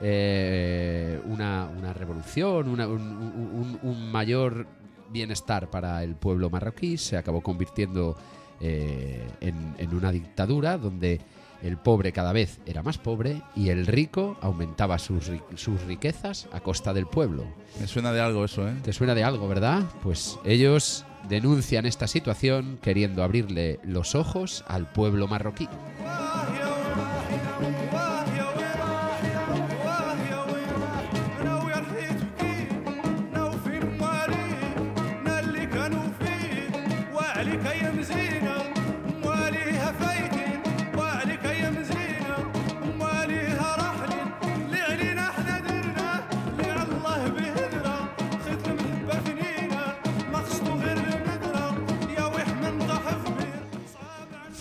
eh, 0.00 1.20
una, 1.26 1.66
una 1.78 1.92
revolución, 1.92 2.68
una- 2.68 2.86
un, 2.86 3.00
un- 3.00 3.78
un 3.82 4.10
mayor 4.12 4.66
bienestar 5.10 5.70
para 5.70 6.02
el 6.02 6.16
pueblo 6.16 6.50
marroquí, 6.50 6.98
se 6.98 7.16
acabó 7.16 7.40
convirtiendo 7.40 8.16
eh, 8.66 9.28
en, 9.40 9.74
en 9.76 9.94
una 9.94 10.10
dictadura 10.10 10.78
donde 10.78 11.20
el 11.62 11.76
pobre 11.76 12.12
cada 12.12 12.32
vez 12.32 12.60
era 12.66 12.82
más 12.82 12.98
pobre 12.98 13.42
y 13.54 13.70
el 13.70 13.86
rico 13.86 14.36
aumentaba 14.40 14.98
sus, 14.98 15.30
sus 15.56 15.82
riquezas 15.82 16.48
a 16.52 16.60
costa 16.60 16.92
del 16.92 17.06
pueblo. 17.06 17.44
Me 17.80 17.86
suena 17.86 18.12
de 18.12 18.20
algo 18.20 18.44
eso, 18.44 18.68
¿eh? 18.68 18.74
¿Te 18.82 18.92
suena 18.92 19.14
de 19.14 19.24
algo, 19.24 19.48
verdad? 19.48 19.82
Pues 20.02 20.38
ellos 20.44 21.04
denuncian 21.28 21.86
esta 21.86 22.06
situación 22.06 22.78
queriendo 22.82 23.22
abrirle 23.22 23.80
los 23.82 24.14
ojos 24.14 24.64
al 24.66 24.90
pueblo 24.92 25.26
marroquí. 25.26 25.68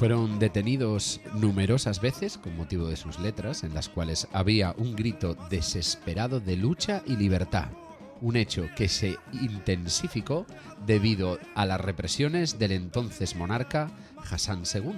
Fueron 0.04 0.38
detenidos 0.38 1.22
numerosas 1.34 2.02
veces 2.02 2.38
con 2.38 2.58
motivo 2.58 2.90
de 2.90 2.98
sus 2.98 3.20
letras, 3.20 3.64
en 3.64 3.74
las 3.74 3.88
cuales 3.88 4.28
había 4.34 4.76
un 4.78 4.98
grito 4.98 5.34
desesperado 5.50 6.42
de 6.42 6.58
lucha 6.58 7.02
y 7.06 7.16
libertad, 7.16 7.70
un 8.20 8.36
hecho 8.36 8.68
que 8.76 8.90
se 8.90 9.16
intensificó 9.32 10.46
debido 10.86 11.40
a 11.56 11.66
las 11.66 11.80
represiones 11.80 12.60
del 12.60 12.74
entonces 12.74 13.38
monarca 13.38 13.92
Hassan 14.30 14.64
II. 14.76 14.92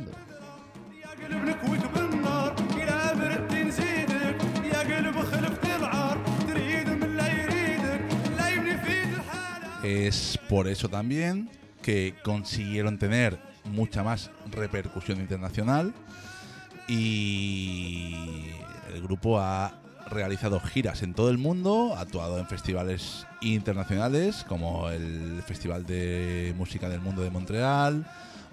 Es 9.83 10.39
por 10.49 10.67
eso 10.67 10.89
también 10.89 11.51
que 11.83 12.15
consiguieron 12.23 12.97
tener 12.97 13.54
mucha 13.65 14.03
más 14.03 14.29
repercusión 14.51 15.19
internacional 15.19 15.93
y 16.87 18.15
el 18.93 19.01
grupo 19.01 19.39
ha 19.39 19.73
realizado 20.09 20.59
giras 20.59 21.01
en 21.01 21.13
todo 21.13 21.29
el 21.29 21.37
mundo, 21.37 21.95
ha 21.97 22.01
actuado 22.01 22.37
en 22.39 22.47
festivales 22.47 23.25
internacionales 23.41 24.45
como 24.47 24.89
el 24.89 25.41
Festival 25.45 25.85
de 25.85 26.53
Música 26.57 26.87
del 26.89 27.01
Mundo 27.01 27.23
de 27.23 27.31
Montreal 27.31 28.05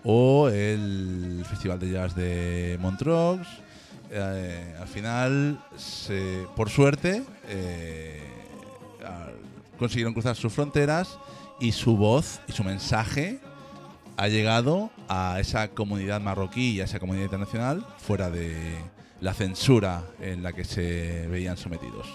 o 0.04 0.48
el 0.48 1.44
Festival 1.48 1.78
de 1.78 1.90
Jazz 1.90 2.14
de 2.16 2.78
Montreux. 2.80 3.46
Eh, 4.10 4.74
al 4.80 4.88
final, 4.88 5.58
se- 5.76 6.46
por 6.56 6.70
suerte, 6.70 7.22
eh, 7.48 8.22
consiguieron 9.78 10.12
cruzar 10.14 10.36
sus 10.36 10.52
fronteras 10.52 11.18
y 11.60 11.72
su 11.72 11.96
voz 11.96 12.40
y 12.48 12.52
su 12.52 12.64
mensaje 12.64 13.40
ha 14.16 14.28
llegado 14.28 14.90
a 15.08 15.38
esa 15.40 15.68
comunidad 15.68 16.20
marroquí 16.20 16.72
y 16.72 16.80
a 16.80 16.84
esa 16.84 16.98
comunidad 16.98 17.24
internacional 17.24 17.86
fuera 17.98 18.30
de 18.30 18.56
la 19.20 19.34
censura 19.34 20.04
en 20.20 20.42
la 20.42 20.52
que 20.52 20.64
se 20.64 21.26
veían 21.28 21.56
sometidos. 21.56 22.06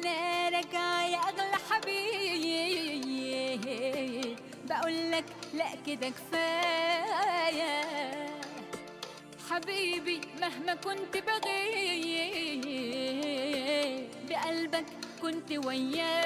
أنا 0.00 0.48
راجعه 0.48 1.04
يا 1.06 1.18
اغلى 1.18 1.56
حبيب 1.70 3.10
بقول 4.64 5.10
لك 5.12 5.24
لا 5.54 5.66
كده 5.86 6.08
كفاية. 6.08 7.80
حبيبي 9.50 10.20
مهما 10.40 10.74
كنت 10.74 11.16
بغيب 11.16 12.64
بقلبك 14.28 14.86
كنت 15.22 15.52
ويايا. 15.66 16.20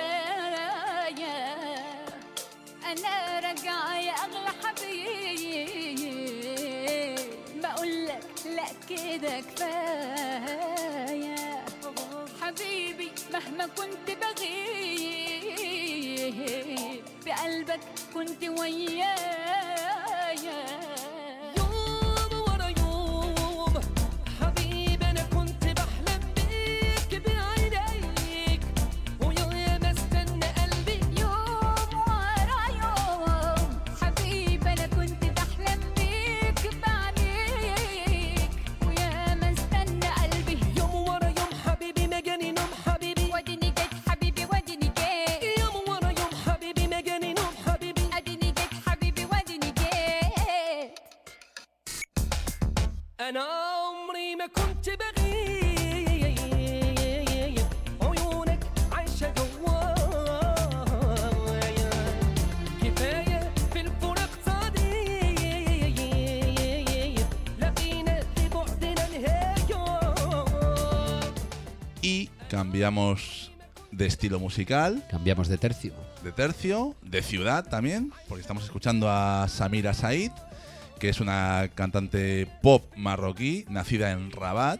أنا 2.87 3.41
راجعه 3.41 3.99
يا 3.99 4.13
اغلى 4.13 4.51
حبيب 4.65 6.01
بقول 7.63 8.07
لك 8.07 8.25
لا 8.47 8.67
كده 8.89 9.41
كفاية. 9.41 9.74
مهما 13.55 13.67
كنت 13.67 14.11
بغيب 14.11 15.55
بقلبك 17.27 17.81
كنت 18.15 18.45
ويايا 18.45 19.44
de 74.05 74.09
estilo 74.09 74.39
musical, 74.39 75.03
Cambiamos 75.11 75.49
de 75.49 75.57
tercio. 75.57 75.95
de 76.23 76.31
tercio, 76.31 76.95
de 77.01 77.23
ciudad 77.23 77.65
también, 77.67 78.13
porque 78.29 78.43
estamos 78.43 78.63
escuchando 78.65 79.09
a 79.09 79.49
Samira 79.49 79.95
Said, 79.95 80.31
que 80.99 81.09
es 81.09 81.21
una 81.21 81.71
cantante 81.75 82.47
pop 82.61 82.85
marroquí, 82.99 83.65
nacida 83.71 84.11
en 84.11 84.31
Rabat 84.31 84.79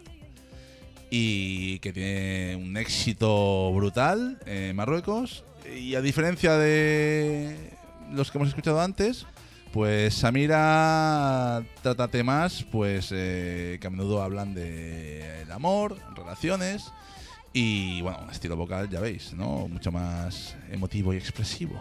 y 1.09 1.79
que 1.79 1.95
tiene 1.95 2.57
un 2.57 2.77
éxito 2.77 3.73
brutal 3.73 4.39
en 4.45 4.77
Marruecos. 4.77 5.43
Y 5.75 5.95
a 5.95 6.03
diferencia 6.03 6.59
de 6.59 7.71
los 8.13 8.31
que 8.31 8.37
hemos 8.37 8.49
escuchado 8.51 8.83
antes, 8.83 9.25
pues 9.73 10.13
Samira 10.13 11.63
trata 11.81 12.09
temas 12.09 12.63
pues 12.71 13.09
eh, 13.11 13.79
que 13.81 13.87
a 13.87 13.91
menudo 13.91 14.23
hablan 14.23 14.53
de 14.53 15.41
el 15.41 15.51
amor, 15.51 15.97
relaciones 16.15 16.93
y 17.57 18.03
bueno, 18.03 18.19
un 18.25 18.31
estilo 18.31 18.57
vocal 18.57 18.91
ya 18.91 18.99
veis, 19.01 19.33
¿no? 19.33 19.69
Mucho 19.69 19.93
más 19.93 20.57
emotivo 20.71 21.15
y 21.15 21.19
expresivo. 21.19 21.81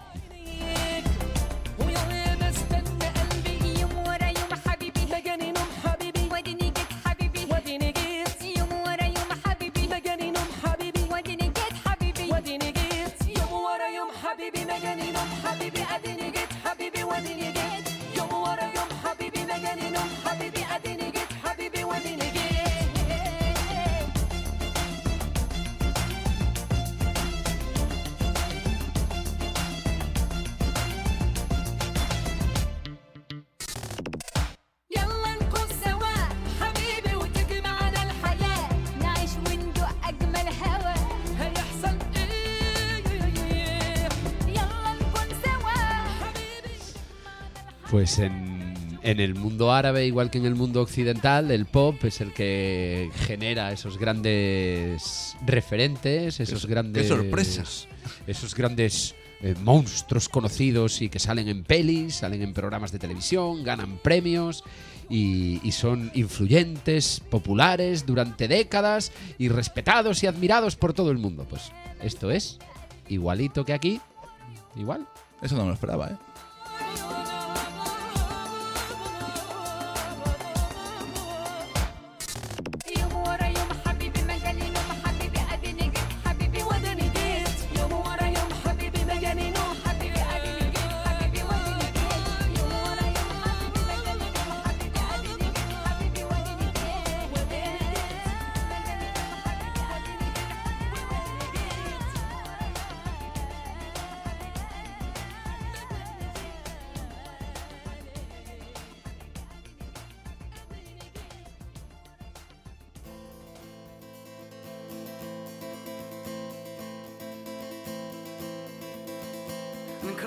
Pues 48.04 48.20
en, 48.20 48.98
en 49.02 49.22
el 49.22 49.34
mundo 49.34 49.72
árabe, 49.72 50.06
igual 50.06 50.30
que 50.30 50.38
en 50.38 50.46
el 50.46 50.56
mundo 50.56 50.82
occidental, 50.82 51.50
el 51.52 51.66
pop 51.66 52.04
es 52.04 52.20
el 52.20 52.34
que 52.34 53.10
genera 53.16 53.72
esos 53.72 53.98
grandes 53.98 55.38
referentes, 55.46 56.42
esos 56.42 56.64
Qué- 56.66 56.68
grandes. 56.68 57.04
qué 57.04 57.08
sorpresa. 57.08 57.64
Esos 58.28 58.56
grandes 58.56 59.16
eh, 59.40 59.56
monstruos 59.64 60.28
conocidos 60.28 61.02
y 61.02 61.08
que 61.08 61.18
salen 61.18 61.48
en 61.48 61.64
pelis, 61.64 62.16
salen 62.16 62.42
en 62.42 62.54
programas 62.54 62.92
de 62.92 63.00
televisión, 63.00 63.64
ganan 63.64 64.00
premios 64.00 64.66
y, 65.10 65.62
y 65.66 65.72
son 65.72 66.12
influyentes, 66.14 67.22
populares 67.30 68.06
durante 68.06 68.50
décadas 68.50 69.14
y 69.38 69.48
respetados 69.48 70.22
y 70.24 70.28
admirados 70.28 70.76
por 70.76 70.92
todo 70.92 71.10
el 71.10 71.20
mundo. 71.20 71.48
Pues 71.50 71.72
esto 72.02 72.32
es 72.32 72.60
igualito 73.08 73.64
que 73.64 73.72
aquí, 73.72 74.02
igual. 74.76 75.08
Eso 75.42 75.56
no 75.56 75.62
me 75.62 75.68
lo 75.70 75.74
esperaba, 75.76 76.08
¿eh? 76.10 77.23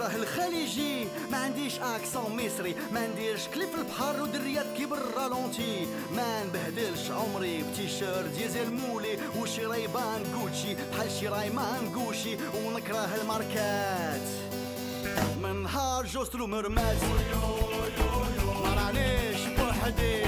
نكره 0.06 0.16
الخليجي. 0.16 1.06
ما 1.30 1.38
عنديش 1.38 1.78
أكسون 1.78 2.32
مصري. 2.36 2.74
ما 2.92 3.06
نديرش 3.06 3.48
كليب 3.54 3.68
البحر 3.78 4.22
ودريات 4.22 4.66
كي 4.76 4.86
بالرالونتي 4.86 5.86
ما 6.16 6.44
نبهدلش 6.44 7.10
عمري 7.10 7.62
بتيشيرت 7.62 8.24
ديزل 8.24 8.72
مولي 8.72 9.18
وشي 9.38 9.66
ريبان 9.66 10.22
جوتشي 10.34 10.74
بحال 10.74 11.10
شي 11.10 11.28
رايمان 11.28 11.92
جوشي 11.92 12.36
ونكره 12.64 13.14
الماركات. 13.20 14.26
من 15.42 15.62
نهار 15.62 16.06
جوسترو 16.06 16.46
مرمات. 16.46 16.96
ما 18.64 18.74
رانيش 18.74 19.40
بوحدي. 19.58 20.22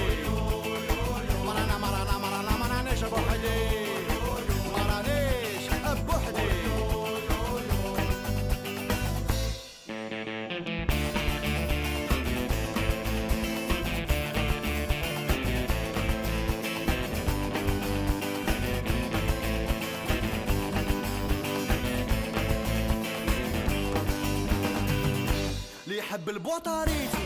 يحب 26.28 26.30
البوطاريتي 26.30 27.18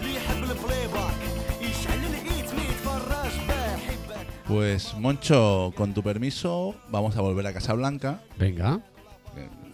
اللي 0.00 0.16
يحب 0.16 0.36
البلاي 0.36 0.88
باك 0.88 1.14
يشعل 1.60 1.98
الايت 1.98 2.54
ما 2.54 2.62
يتفرج 2.62 3.32
بحبك 3.48 4.26
Pues 4.48 4.94
Moncho, 4.98 5.72
con 5.76 5.94
tu 5.94 6.02
permiso, 6.02 6.74
vamos 6.88 7.16
a 7.16 7.20
volver 7.20 7.46
a 7.46 7.52
Casablanca 7.52 8.20
Venga. 8.38 8.80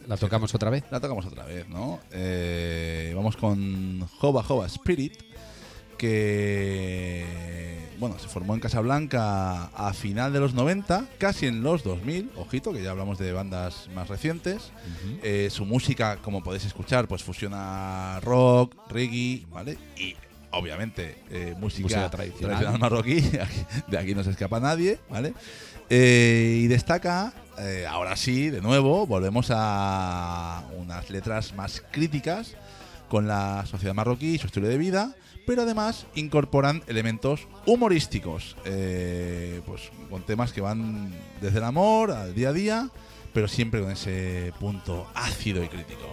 La 0.06 0.16
tocamos 0.16 0.52
otra 0.54 0.70
vez. 0.70 0.82
La 0.90 0.98
tocamos 0.98 1.24
otra 1.26 1.44
vez, 1.44 1.68
¿no? 1.68 2.00
Eh, 2.10 3.12
vamos 3.14 3.36
con 3.36 4.00
Jova 4.18 4.42
Jova 4.42 4.66
Spirit, 4.66 5.14
que 5.96 7.24
bueno, 7.99 8.17
se 8.19 8.27
formó 8.27 8.53
en 8.53 8.59
Casablanca 8.59 9.65
a 9.67 9.93
final 9.93 10.33
de 10.33 10.39
los 10.39 10.53
90, 10.53 11.05
casi 11.17 11.47
en 11.47 11.63
los 11.63 11.83
2000, 11.83 12.31
ojito, 12.35 12.73
que 12.73 12.81
ya 12.83 12.91
hablamos 12.91 13.17
de 13.17 13.31
bandas 13.31 13.89
más 13.95 14.07
recientes. 14.09 14.71
Eh, 15.23 15.49
su 15.51 15.65
música, 15.65 16.17
como 16.17 16.43
podéis 16.43 16.65
escuchar, 16.65 17.07
pues 17.07 17.23
fusiona 17.23 18.19
rock, 18.21 18.75
reggae, 18.89 19.45
¿vale? 19.51 19.77
Y 19.97 20.15
obviamente 20.51 21.17
eh, 21.29 21.53
música, 21.57 21.83
Música 21.83 22.09
tradicional. 22.09 22.57
tradicional 22.57 22.79
marroquí, 22.79 23.21
de 23.87 23.97
aquí 23.97 24.15
no 24.15 24.23
se 24.23 24.31
escapa 24.31 24.59
nadie, 24.59 24.99
¿vale? 25.09 25.33
Eh, 25.89 26.61
y 26.63 26.67
destaca, 26.67 27.33
eh, 27.59 27.85
ahora 27.87 28.15
sí, 28.15 28.49
de 28.49 28.61
nuevo, 28.61 29.05
volvemos 29.05 29.47
a 29.51 30.63
unas 30.77 31.09
letras 31.09 31.53
más 31.53 31.83
críticas 31.91 32.55
con 33.09 33.27
la 33.27 33.65
sociedad 33.65 33.93
marroquí 33.93 34.35
y 34.35 34.37
su 34.37 34.47
estilo 34.47 34.67
de 34.67 34.77
vida, 34.77 35.15
pero 35.45 35.61
además 35.61 36.05
incorporan 36.15 36.83
elementos 36.87 37.47
humorísticos, 37.65 38.55
eh, 38.65 39.61
pues 39.65 39.91
con 40.09 40.23
temas 40.23 40.53
que 40.53 40.61
van 40.61 41.13
desde 41.41 41.59
el 41.59 41.63
amor 41.63 42.11
al 42.11 42.33
día 42.33 42.49
a 42.49 42.53
día, 42.53 42.89
pero 43.33 43.47
siempre 43.47 43.81
con 43.81 43.91
ese 43.91 44.53
punto 44.59 45.07
ácido 45.13 45.63
y 45.63 45.67
crítico. 45.67 46.05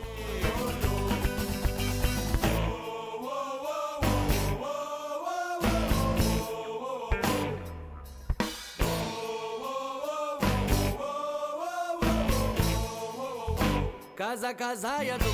Casa, 14.16 14.56
casa, 14.56 15.04
ya 15.04 15.18
tu 15.18 15.26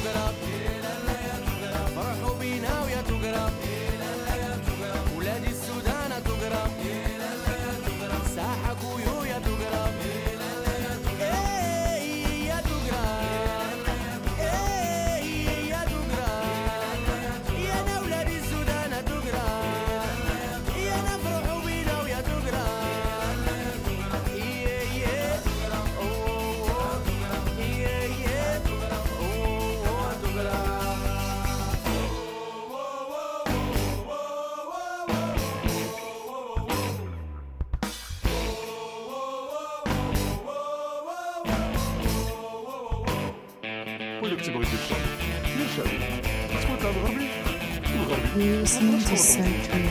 listen 48.38 49.00
to 49.00 49.16
Sacred 49.16 49.90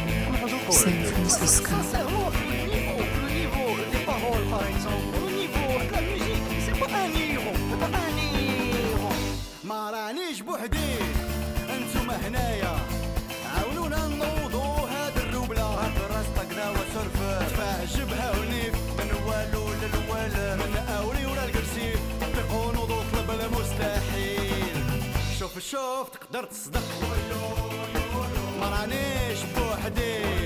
San 0.70 1.04
Francisco. 1.10 1.76
مارانيش 9.64 10.42
بوحدي 10.42 10.96
أنتم 11.70 12.12
هنايا 12.12 12.76
عاونونا 13.56 14.08
نوضو 14.08 14.62
هاد 14.62 15.18
الروبلة 15.18 15.64
هاد 15.64 15.96
الراس 15.96 16.26
طقنا 16.36 16.70
وصرف 16.70 17.18
تفاح 17.40 17.84
جبهة 17.84 18.40
ونيف 18.40 18.76
من 18.98 19.12
والو 19.28 19.68
للوال 19.68 20.58
من 20.58 20.78
اوري 20.98 21.26
ولا 21.26 21.46
الكرسي 21.46 21.94
طيقو 22.22 22.72
المستحيل 23.46 24.84
شوف 25.40 25.60
شوف 25.60 26.10
تقدر 26.10 26.44
تصدق 26.44 26.84
عمرانيش 28.68 29.40
بوحدي. 29.56 30.37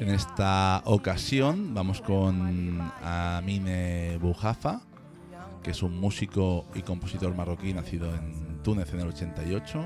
En 0.00 0.08
esta 0.10 0.82
ocasión 0.84 1.72
vamos 1.74 2.00
con 2.00 2.80
Amine 3.02 4.18
Boujafa, 4.20 4.80
que 5.62 5.70
es 5.70 5.82
un 5.82 5.98
músico 5.98 6.66
y 6.74 6.82
compositor 6.82 7.34
marroquí 7.34 7.72
nacido 7.72 8.14
en 8.14 8.58
Túnez 8.62 8.92
en 8.92 9.00
el 9.00 9.08
88 9.08 9.84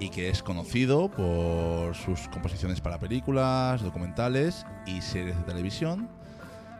y 0.00 0.08
que 0.10 0.28
es 0.30 0.42
conocido 0.42 1.08
por 1.10 1.94
sus 1.94 2.26
composiciones 2.28 2.80
para 2.80 2.98
películas, 2.98 3.82
documentales 3.82 4.66
y 4.86 5.00
series 5.00 5.36
de 5.36 5.44
televisión, 5.44 6.08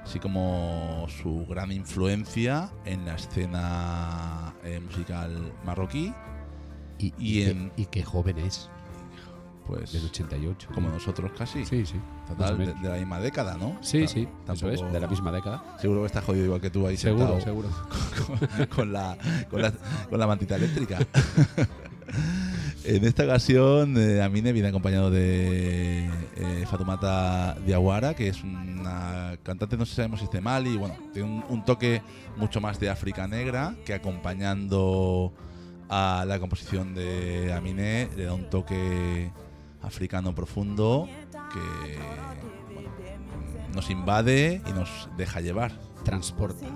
así 0.02 0.18
como 0.18 1.06
su 1.08 1.46
gran 1.46 1.70
influencia 1.70 2.70
en 2.84 3.04
la 3.04 3.14
escena 3.14 4.54
eh, 4.64 4.80
musical 4.80 5.52
marroquí, 5.64 6.12
Y, 6.98 7.06
Y 7.06 7.12
y 7.18 7.44
qué- 7.44 7.50
en- 7.50 7.72
y 7.76 7.86
qué 7.86 8.02
joven 8.04 8.38
es, 8.38 8.70
pues 9.66 9.92
del 9.92 10.04
88. 10.04 10.68
como 10.74 10.88
nosotros 10.90 11.32
casi. 11.36 11.64
Sí, 11.64 11.86
sí. 11.86 11.96
Total, 12.28 12.56
de, 12.58 12.88
la 12.88 12.96
misma 12.96 13.20
década, 13.20 13.56
¿no? 13.56 13.76
Sí, 13.80 14.06
sí, 14.06 14.22
eso 14.22 14.30
tampoco- 14.46 14.70
es, 14.86 14.92
de 14.92 15.00
la 15.00 15.06
misma 15.08 15.32
década. 15.32 15.62
Seguro 15.80 16.00
que 16.00 16.06
está 16.06 16.20
jodido 16.22 16.44
igual 16.46 16.60
que 16.60 16.70
tú 16.70 16.86
ahí 16.86 16.96
Seguro, 16.96 17.40
sentado 17.40 17.40
seguro. 17.44 17.68
Con, 18.56 18.66
con 18.66 18.92
la, 18.92 19.16
con, 19.50 19.62
la, 19.62 19.72
con 20.08 20.18
la 20.18 20.26
mantita 20.26 20.56
eléctrica. 20.56 20.98
en 22.84 23.04
esta 23.04 23.24
ocasión, 23.24 23.96
eh, 23.96 24.22
Amine 24.22 24.52
viene 24.52 24.68
acompañado 24.68 25.10
de 25.10 26.06
eh, 26.36 26.64
Fatumata 26.70 27.56
Diawara, 27.66 28.14
que 28.14 28.28
es 28.28 28.42
una 28.42 29.36
cantante, 29.42 29.76
no 29.76 29.84
sé 29.84 29.90
si 29.90 29.96
sabemos 29.96 30.20
si 30.20 30.26
es 30.26 30.30
de 30.32 30.40
Mali, 30.40 30.76
bueno, 30.76 30.96
tiene 31.12 31.28
un, 31.28 31.44
un 31.48 31.64
toque 31.64 32.02
mucho 32.36 32.60
más 32.60 32.78
de 32.78 32.90
África 32.90 33.26
negra, 33.26 33.74
que 33.84 33.94
acompañando 33.94 35.32
a 35.88 36.24
la 36.26 36.38
composición 36.38 36.94
de 36.94 37.52
Amine 37.52 38.08
le 38.16 38.24
da 38.24 38.34
un 38.34 38.48
toque 38.48 39.30
africano 39.84 40.34
profundo 40.34 41.08
que 41.52 41.98
bueno, 42.72 42.90
nos 43.74 43.90
invade 43.90 44.62
y 44.66 44.72
nos 44.72 45.08
deja 45.16 45.40
llevar. 45.40 45.72
Transporta. 46.04 46.66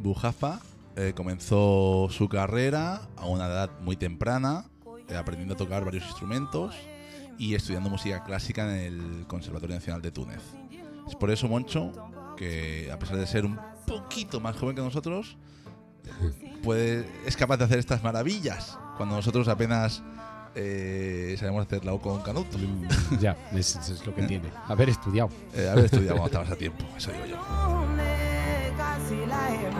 Bujafa 0.00 0.60
eh, 0.96 1.12
comenzó 1.14 2.08
su 2.10 2.28
carrera 2.28 3.02
a 3.16 3.26
una 3.26 3.46
edad 3.46 3.70
muy 3.80 3.96
temprana, 3.96 4.64
eh, 5.08 5.16
aprendiendo 5.16 5.54
a 5.54 5.56
tocar 5.56 5.84
varios 5.84 6.04
instrumentos 6.04 6.74
y 7.38 7.54
estudiando 7.54 7.90
música 7.90 8.24
clásica 8.24 8.64
en 8.64 8.80
el 8.80 9.26
Conservatorio 9.26 9.76
Nacional 9.76 10.02
de 10.02 10.10
Túnez. 10.10 10.42
Es 11.06 11.14
por 11.14 11.30
eso, 11.30 11.48
Moncho, 11.48 11.92
que 12.36 12.90
a 12.92 12.98
pesar 12.98 13.16
de 13.16 13.26
ser 13.26 13.44
un 13.44 13.58
poquito 13.86 14.40
más 14.40 14.56
joven 14.56 14.74
que 14.74 14.82
nosotros, 14.82 15.36
puede, 16.62 17.06
es 17.26 17.36
capaz 17.36 17.58
de 17.58 17.64
hacer 17.64 17.78
estas 17.78 18.02
maravillas 18.02 18.78
cuando 18.96 19.16
nosotros 19.16 19.48
apenas 19.48 20.02
eh, 20.54 21.36
sabemos 21.38 21.66
hacer 21.66 21.84
la 21.84 21.92
O 21.92 22.00
con 22.00 22.20
canuto. 22.22 22.58
Ya, 23.20 23.36
es, 23.52 23.76
es 23.76 24.04
lo 24.04 24.14
que 24.14 24.22
tiene. 24.22 24.50
Haber 24.66 24.88
estudiado. 24.88 25.30
Eh, 25.54 25.68
haber 25.68 25.84
estudiado 25.84 26.16
cuando 26.16 26.26
estabas 26.26 26.50
a 26.50 26.56
tiempo, 26.56 26.84
eso 26.96 27.12
digo 27.12 27.26
yo. 27.26 27.36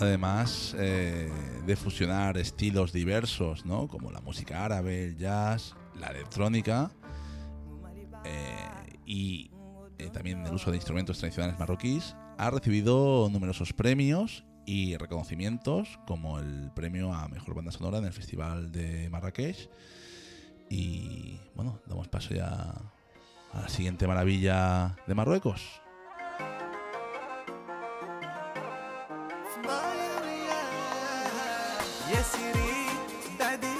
Además 0.00 0.74
eh, 0.78 1.30
de 1.64 1.76
fusionar 1.76 2.36
estilos 2.36 2.92
diversos, 2.92 3.64
¿no? 3.64 3.88
Como 3.88 4.10
la 4.10 4.20
música 4.20 4.64
árabe, 4.64 5.04
el 5.04 5.16
jazz, 5.16 5.74
la 5.98 6.08
electrónica 6.08 6.90
eh, 8.24 8.98
y 9.06 9.50
eh, 9.98 10.10
también 10.12 10.44
el 10.44 10.52
uso 10.52 10.70
de 10.70 10.76
instrumentos 10.76 11.18
tradicionales 11.18 11.58
marroquíes, 11.58 12.14
ha 12.36 12.50
recibido 12.50 13.28
numerosos 13.30 13.72
premios 13.72 14.44
y 14.66 14.96
reconocimientos, 14.96 15.98
como 16.06 16.38
el 16.38 16.70
premio 16.74 17.14
a 17.14 17.28
Mejor 17.28 17.54
Banda 17.54 17.72
Sonora 17.72 17.98
en 17.98 18.04
el 18.04 18.12
Festival 18.12 18.72
de 18.72 19.08
Marrakech. 19.08 19.70
Y 20.68 21.38
bueno, 21.54 21.80
damos 21.86 22.08
paso 22.08 22.34
ya 22.34 22.74
a 23.52 23.60
la 23.62 23.68
siguiente 23.68 24.06
maravilla 24.06 24.96
de 25.06 25.14
Marruecos. 25.14 25.80
يا 32.12 32.22
سيري 32.32 32.86
بعدي 33.40 33.76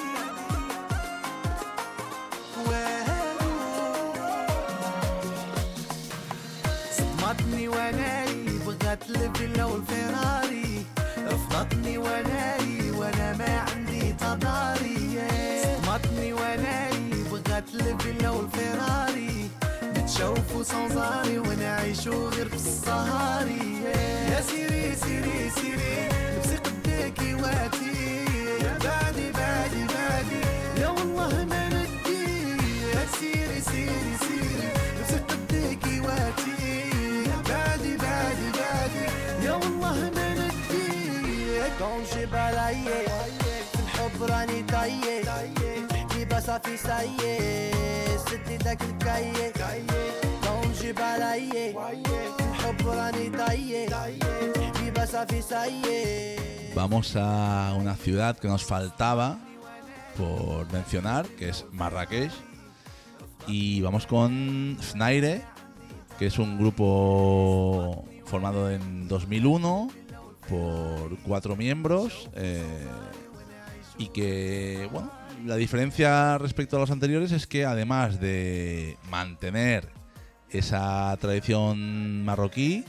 صدمتني 6.97 7.69
واناي 7.69 8.59
بغات 8.67 9.03
الفيلا 9.11 9.65
والفيراري. 9.65 10.87
رفضتني 11.19 11.99
واناي 11.99 12.91
وأنا 12.91 13.33
ما 13.33 13.65
عندي 13.71 14.13
تضاري. 14.13 15.21
صدمتني 15.63 16.33
واناي 16.33 17.11
بغات 17.31 17.65
الفيلا 17.75 18.31
والفيراري. 18.31 19.51
بتشوفوا 19.83 20.63
صنزاري 20.63 21.39
ونعيشوا 21.39 22.31
غير 22.31 22.49
في 22.49 22.55
الصهاري. 22.55 23.83
يا 24.33 24.41
سيري 24.41 24.97
سيري 24.97 25.51
سيري 25.51 26.09
لبسي 26.09 26.57
قداكي 26.57 27.35
واتي 27.35 27.76
بادي 28.87 29.27
بادي 29.39 29.83
بادي. 29.93 30.41
يا 30.81 30.89
والله 30.89 31.45
ما 31.51 31.69
ندي 31.69 32.25
سيري 33.21 33.61
سيري 33.61 34.15
سيري 34.25 34.69
مسك 35.01 35.31
الديكي 35.33 36.01
واتي 36.01 36.57
بادي 37.49 37.97
بادي 37.97 38.49
بادي. 38.59 39.07
يا 39.47 39.53
والله 39.53 40.11
ما 40.17 40.29
ندي 40.35 40.87
تنشب 41.79 42.35
علي 42.35 42.85
في 43.73 43.79
الحب 43.83 44.23
راني 44.23 44.63
طيب 44.63 45.25
تحكي 45.89 46.25
بس 46.25 46.51
في 46.51 46.77
سيء 46.77 48.17
سدي 48.27 48.57
داك 48.57 48.83
الكيك 48.83 49.57
تنشب 50.43 50.99
علي 51.01 51.75
Vamos 56.75 57.17
a 57.17 57.75
una 57.79 57.95
ciudad 57.95 58.39
que 58.39 58.49
nos 58.49 58.65
faltaba 58.65 59.39
por 60.17 60.71
mencionar, 60.73 61.27
que 61.27 61.49
es 61.49 61.65
Marrakech. 61.73 62.33
Y 63.47 63.81
vamos 63.81 64.07
con 64.07 64.77
Snaire, 64.83 65.43
que 66.19 66.27
es 66.27 66.39
un 66.39 66.59
grupo 66.59 68.05
formado 68.25 68.71
en 68.71 69.09
2001 69.09 69.89
por 70.49 71.19
cuatro 71.21 71.57
miembros. 71.57 72.29
Eh, 72.35 72.63
y 73.99 74.09
que, 74.09 74.89
bueno, 74.93 75.11
la 75.45 75.57
diferencia 75.57 76.37
respecto 76.39 76.77
a 76.77 76.81
los 76.81 76.91
anteriores 76.91 77.33
es 77.33 77.47
que 77.47 77.65
además 77.65 78.21
de 78.21 78.97
mantener 79.11 79.96
esa 80.56 81.16
tradición 81.18 82.26
marroquí, 82.26 82.84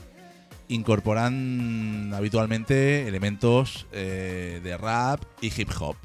incorporan 0.68 2.12
habitualmente 2.14 3.07
elementos 3.07 3.86
eh, 3.93 4.61
de 4.62 4.76
rap 4.76 5.20
y 5.40 5.49
hip 5.49 5.70
hop. 5.80 5.97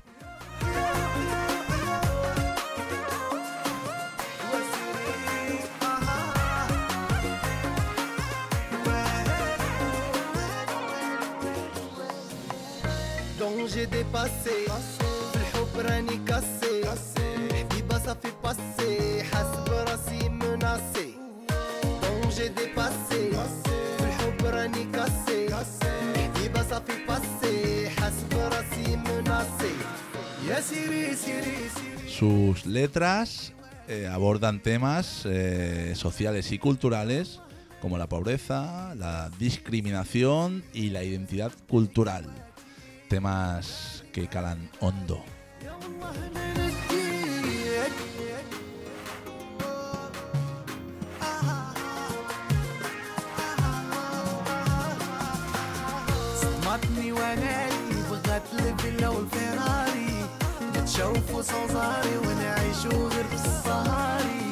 Donc 13.40 13.68
j'ai 13.70 13.86
dépassé 13.86 14.66
في 15.32 15.36
الحب 15.36 15.80
راني 15.80 16.20
كاسي 16.28 16.84
حبيبة 17.54 18.00
صافي 18.06 18.32
باسي 18.44 18.91
Sus 32.09 32.67
letras 32.67 33.53
eh, 33.89 34.07
abordan 34.07 34.61
temas 34.61 35.23
eh, 35.25 35.95
sociales 35.97 36.53
y 36.53 36.59
culturales 36.59 37.41
como 37.81 37.99
la 37.99 38.09
pobreza, 38.09 38.95
la 38.95 39.29
discriminación 39.39 40.63
y 40.73 40.91
la 40.91 41.03
identidad 41.03 41.53
cultural. 41.69 42.27
Temas 43.09 44.05
que 44.13 44.29
calan 44.29 44.71
hondo. 44.79 45.25
نتشوفوا 60.93 61.43
صوزاري 61.43 62.17
ونعيشوا 62.19 63.09
غير 63.09 63.25
في 63.25 63.35
الصهاري. 63.35 64.52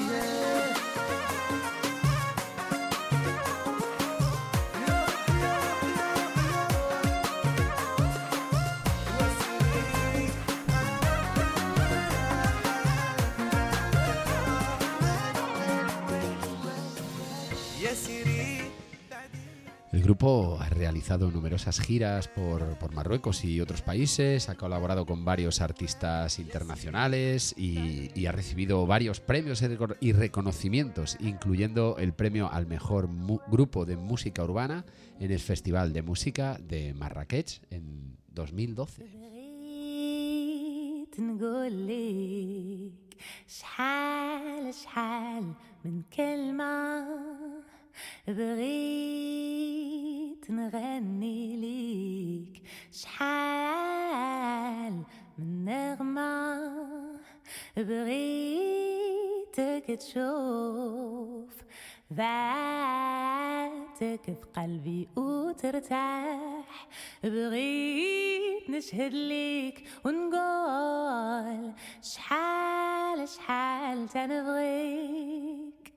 El 20.00 20.04
grupo 20.04 20.56
ha 20.58 20.70
realizado 20.70 21.30
numerosas 21.30 21.78
giras 21.78 22.26
por, 22.26 22.90
Marruecos 22.94 23.44
y 23.44 23.60
otros 23.60 23.82
países, 23.82 24.48
ha 24.48 24.54
colaborado 24.54 25.04
con 25.04 25.26
varios 25.26 25.60
artistas 25.60 26.38
internacionales 26.38 27.54
y, 27.54 28.08
y 28.18 28.24
ha 28.24 28.32
recibido 28.32 28.86
varios 28.86 29.20
premios 29.20 29.60
y 29.60 29.66
reco- 29.66 29.98
y 30.00 30.12
reconocimientos, 30.12 31.18
incluyendo 31.20 31.98
el 31.98 32.14
premio 32.14 32.50
al 32.50 32.66
mejor 32.66 33.10
grupo 33.48 33.84
de 33.84 33.98
música 33.98 34.42
urbana 34.42 34.86
en 35.18 35.32
el 35.32 35.38
Festival 35.38 35.92
de 35.92 36.00
Música 36.00 36.58
de 36.58 36.94
Marrakech 36.94 37.60
en 37.68 38.16
2012. 38.28 39.04
بغيت 48.28 49.70
نغني 50.50 51.56
ليك. 51.56 52.62
شحال 52.92 55.02
من 55.38 55.64
نغمة 55.64 56.70
بغيتك 57.76 59.86
تشوف 59.86 61.54
ذاتك 62.12 64.24
في 64.24 64.34
قلبي 64.56 65.08
وترتاح. 65.16 66.88
بغيت 67.24 68.70
نشهد 68.70 69.14
ليك 69.14 69.84
ونقول 70.04 71.72
شحال 72.02 73.28
شحال 73.28 74.08
تنبغيك. 74.08 75.94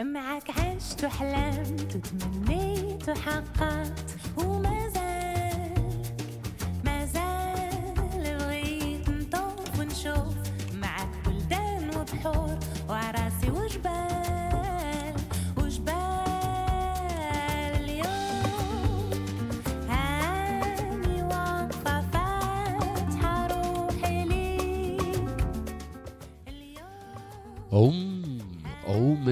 معك 0.00 0.50
عشت 0.50 1.04
وحلمت 1.04 1.96
وتمنيت 1.96 3.08
وحققت 3.08 4.16
وما 4.36 4.88
زال 4.88 6.02
ما 6.84 7.06
زال 7.06 7.94
بغيت 8.38 9.08
نطوف 9.10 9.78
ونشوف 9.78 10.34
معك 10.74 11.08
بلدان 11.26 11.90
وبحور 11.96 12.58
وعراسي 12.88 13.50
وجبال 13.50 15.14
وجبال 15.56 15.92
اليوم. 17.74 19.10
هاني 19.88 21.22
واقفة 21.22 22.00
فاتحة 22.00 23.46
روحي 23.46 24.24
ليك. 24.24 25.44
Oum 27.72 28.11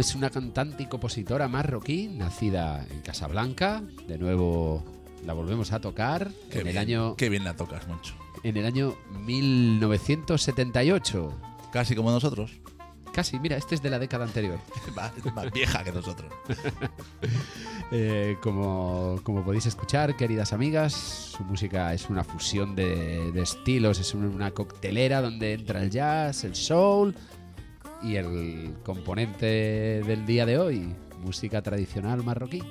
es 0.00 0.14
una 0.14 0.30
cantante 0.30 0.82
y 0.82 0.86
compositora 0.86 1.48
marroquí 1.48 2.08
nacida 2.08 2.84
en 2.90 3.00
Casablanca. 3.00 3.82
De 4.08 4.18
nuevo 4.18 4.82
la 5.26 5.34
volvemos 5.34 5.72
a 5.72 5.80
tocar 5.80 6.30
Qué 6.50 6.60
en 6.60 6.66
el 6.66 6.72
bien, 6.72 6.78
año 6.78 7.16
Qué 7.16 7.28
bien 7.28 7.44
la 7.44 7.54
tocas, 7.54 7.86
Moncho. 7.86 8.14
en 8.42 8.56
el 8.56 8.64
año 8.66 8.94
1978. 9.26 11.32
Casi 11.72 11.94
como 11.94 12.10
nosotros. 12.10 12.60
Casi, 13.12 13.38
mira, 13.40 13.56
este 13.56 13.74
es 13.74 13.82
de 13.82 13.90
la 13.90 13.98
década 13.98 14.24
anterior. 14.24 14.58
Más, 14.96 15.12
más 15.34 15.50
vieja 15.52 15.84
que 15.84 15.92
nosotros. 15.92 16.32
Eh, 17.92 18.36
como, 18.40 19.18
como 19.24 19.44
podéis 19.44 19.66
escuchar, 19.66 20.16
queridas 20.16 20.52
amigas, 20.52 20.92
su 20.92 21.42
música 21.42 21.92
es 21.92 22.08
una 22.08 22.22
fusión 22.22 22.76
de, 22.76 23.32
de 23.32 23.42
estilos, 23.42 23.98
es 23.98 24.14
una 24.14 24.52
coctelera 24.52 25.20
donde 25.20 25.54
entra 25.54 25.82
el 25.82 25.90
jazz, 25.90 26.44
el 26.44 26.54
soul 26.54 27.16
y 28.02 28.16
el 28.16 28.74
componente 28.84 30.02
del 30.06 30.26
día 30.26 30.46
de 30.46 30.58
hoy, 30.58 30.94
música 31.22 31.62
tradicional 31.62 32.22
marroquí. 32.24 32.62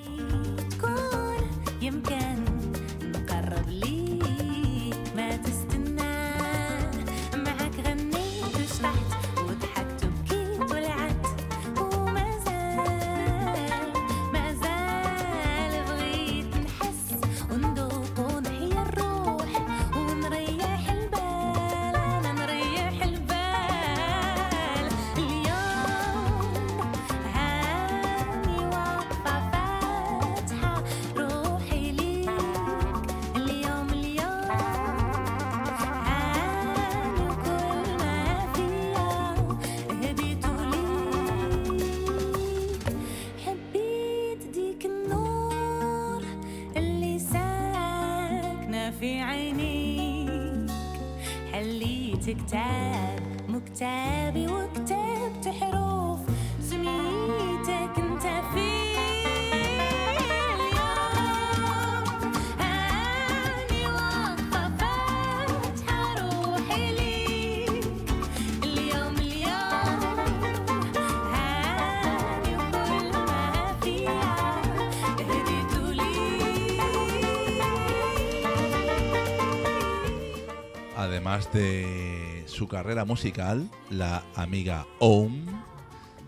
De 81.48 82.44
su 82.46 82.68
carrera 82.68 83.04
musical, 83.04 83.68
la 83.88 84.22
amiga 84.36 84.86
Oum 85.00 85.46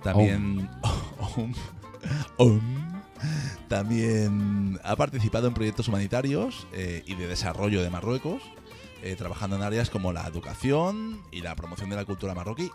también 0.02 0.68
también 3.68 4.80
ha 4.82 4.96
participado 4.96 5.46
en 5.46 5.54
proyectos 5.54 5.86
humanitarios 5.88 6.66
eh, 6.72 7.02
y 7.06 7.14
de 7.14 7.28
desarrollo 7.28 7.82
de 7.82 7.90
Marruecos, 7.90 8.42
eh, 9.02 9.14
trabajando 9.16 9.56
en 9.56 9.62
áreas 9.62 9.90
como 9.90 10.12
la 10.12 10.26
educación 10.26 11.22
y 11.30 11.42
la 11.42 11.54
promoción 11.54 11.90
de 11.90 11.96
la 11.96 12.04
cultura 12.04 12.34
marroquí. 12.34 12.70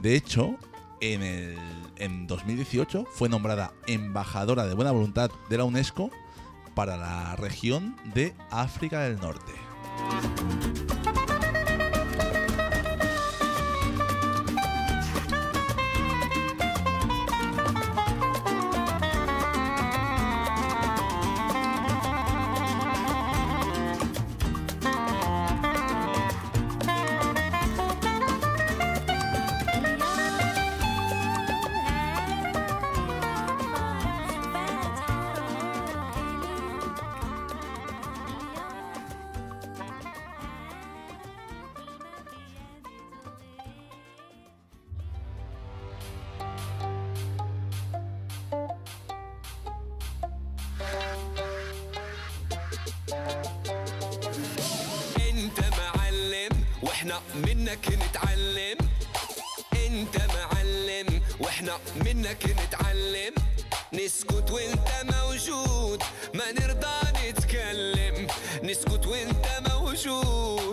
De 0.00 0.16
hecho, 0.16 0.56
en, 1.00 1.22
el, 1.22 1.58
en 1.96 2.26
2018 2.26 3.06
fue 3.12 3.28
nombrada 3.28 3.72
embajadora 3.86 4.66
de 4.66 4.74
buena 4.74 4.90
voluntad 4.90 5.30
de 5.48 5.58
la 5.58 5.64
UNESCO 5.64 6.10
para 6.74 6.96
la 6.96 7.36
región 7.36 7.94
de 8.14 8.34
África 8.50 9.00
del 9.02 9.20
Norte. 9.20 9.52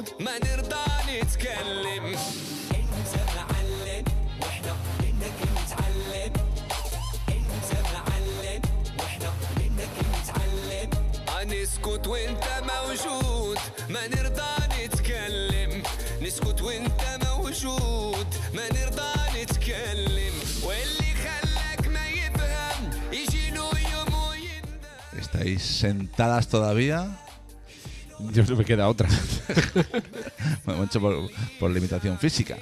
موجود 0.02 0.22
ما 0.22 0.38
نرضى 0.38 0.86
نتكلم. 1.10 2.06
انت 2.76 3.14
معلم 3.36 4.06
وإحنا 4.42 4.74
منك 5.02 5.38
نتعلم 5.54 6.34
انت 7.30 7.72
معلم 7.94 8.62
وإحنا 9.00 9.34
منك 9.58 9.96
نتعلم 10.12 10.90
نسكت 11.48 12.08
وانت 12.08 12.44
موجود. 12.72 13.58
ما 13.90 14.08
نرضى 14.08 14.52
نتكلم. 14.84 15.84
نسكت 16.22 16.62
وانت 16.62 17.02
موجود. 17.26 18.28
ما 18.54 18.66
نرضى 18.74 19.42
نتكلم. 19.42 20.34
واللي 20.64 21.14
خلاك 21.24 21.88
ما 21.88 22.08
يفهم 22.10 22.90
يجي 23.14 23.52
له 23.52 23.70
يوم 23.94 24.14
ويندم. 24.14 25.22
¿Estáis 25.22 25.62
sentadas 25.82 26.48
todavía? 26.48 27.00
Yo 28.34 28.44
no 28.44 28.56
me 28.56 28.66
queda 28.66 28.88
otra. 28.88 29.10
Bueno, 30.66 30.82
mucho 30.82 31.00
por, 31.02 31.30
por 31.60 31.72
limitación 31.72 32.20
física. 32.20 32.56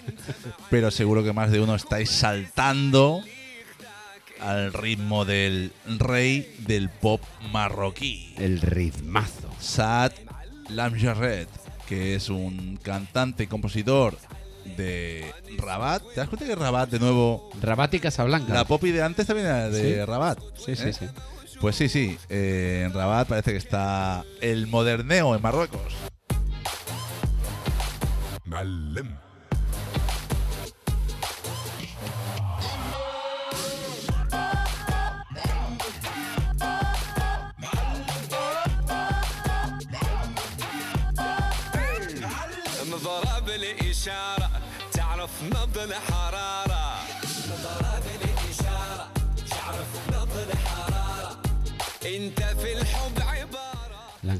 Pero 0.69 0.89
seguro 0.91 1.23
que 1.23 1.33
más 1.33 1.51
de 1.51 1.59
uno 1.59 1.75
estáis 1.75 2.09
saltando 2.09 3.21
al 4.39 4.71
ritmo 4.71 5.25
del 5.25 5.73
rey 5.97 6.55
del 6.59 6.89
pop 6.89 7.21
marroquí, 7.51 8.33
El 8.37 8.61
ritmazo. 8.61 9.49
Saad 9.59 10.13
Lamjarret, 10.69 11.49
que 11.87 12.15
es 12.15 12.29
un 12.29 12.79
cantante 12.81 13.43
y 13.43 13.47
compositor 13.47 14.17
de 14.77 15.33
Rabat. 15.57 16.01
¿Te 16.13 16.21
das 16.21 16.29
cuenta 16.29 16.45
que 16.45 16.55
Rabat, 16.55 16.89
de 16.89 16.99
nuevo, 16.99 17.49
Rabat 17.61 17.93
y 17.95 17.99
Casablanca. 17.99 18.53
la 18.53 18.65
popi 18.65 18.91
de 18.91 19.03
antes 19.03 19.27
también 19.27 19.47
era 19.47 19.69
de 19.69 19.95
Sí. 19.95 20.05
Rabat? 20.05 20.39
Sí, 20.57 20.75
sí, 20.75 20.89
¿eh? 20.89 20.93
sí. 20.93 21.05
Pues 21.60 21.76
sí, 21.76 21.88
sí. 21.88 22.18
eh, 22.28 22.82
en 22.86 22.92
Rabat 22.92 23.28
parece 23.28 23.52
que 23.52 23.58
está 23.58 24.24
el 24.40 24.66
moderneo 24.66 25.34
en 25.34 25.42
Marruecos. 25.42 25.94
مضرب 42.92 43.48
الإشارة 43.48 44.50
تعرف 44.92 45.42
نبض 45.42 45.78
الحرارة 45.78 46.87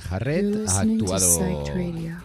You're 0.10 0.66
ha 0.68 0.80
actuado, 0.80 1.66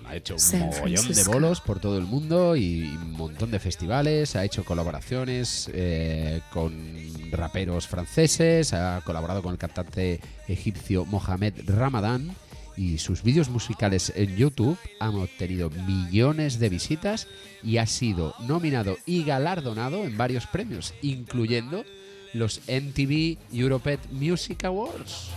ha 0.07 0.17
hecho 0.17 0.37
un 0.37 0.61
mogollón 0.61 1.13
de 1.13 1.25
bolos 1.25 1.61
por 1.61 1.81
todo 1.81 1.99
el 1.99 2.05
mundo 2.05 2.57
y 2.57 2.83
un 2.83 3.13
montón 3.13 3.51
de 3.51 3.59
festivales, 3.59 4.37
ha 4.37 4.45
hecho 4.45 4.65
colaboraciones 4.65 5.71
eh, 5.75 6.41
con 6.53 6.73
raperos 7.31 7.87
franceses, 7.87 8.73
ha 8.73 9.03
colaborado 9.05 9.43
con 9.43 9.53
el 9.53 9.59
cantante 9.59 10.21
egipcio 10.49 11.05
Mohamed 11.05 11.55
Ramadan 11.67 12.35
y 12.77 12.99
sus 12.99 13.23
vídeos 13.23 13.51
musicales 13.51 14.13
en 14.17 14.35
YouTube 14.35 14.79
han 14.99 15.15
obtenido 15.17 15.69
millones 15.71 16.59
de 16.59 16.71
visitas 16.71 17.29
y 17.63 17.77
ha 17.77 17.87
sido 17.87 18.35
nominado 18.41 18.97
y 19.05 19.25
galardonado 19.25 20.05
en 20.05 20.17
varios 20.17 20.47
premios, 20.47 20.95
incluyendo 21.03 21.85
los 22.33 22.61
MTV 22.67 23.37
Europe 23.53 23.99
Music 24.11 24.65
Awards. 24.65 25.31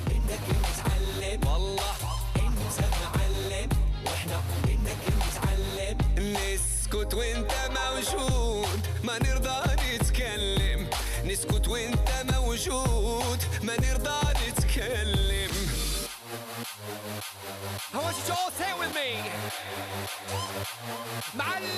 وانت 7.17 7.51
موجود. 7.69 8.87
ما 9.03 9.19
نرضى 9.19 9.59
نتكلم. 9.75 10.89
نسكت 11.25 11.67
وانت 11.67 12.09
موجود. 12.31 13.39
ما 13.63 13.73
نرضى 13.81 14.19
نتكلم. 14.47 15.51
I 17.93 17.97
want 17.97 18.15
you 18.17 18.25
to 18.27 18.33
all 18.39 18.51
say 18.59 18.69
it 18.69 18.77
with 18.79 18.93
me. 18.93 19.09
تستاهل 21.33 21.77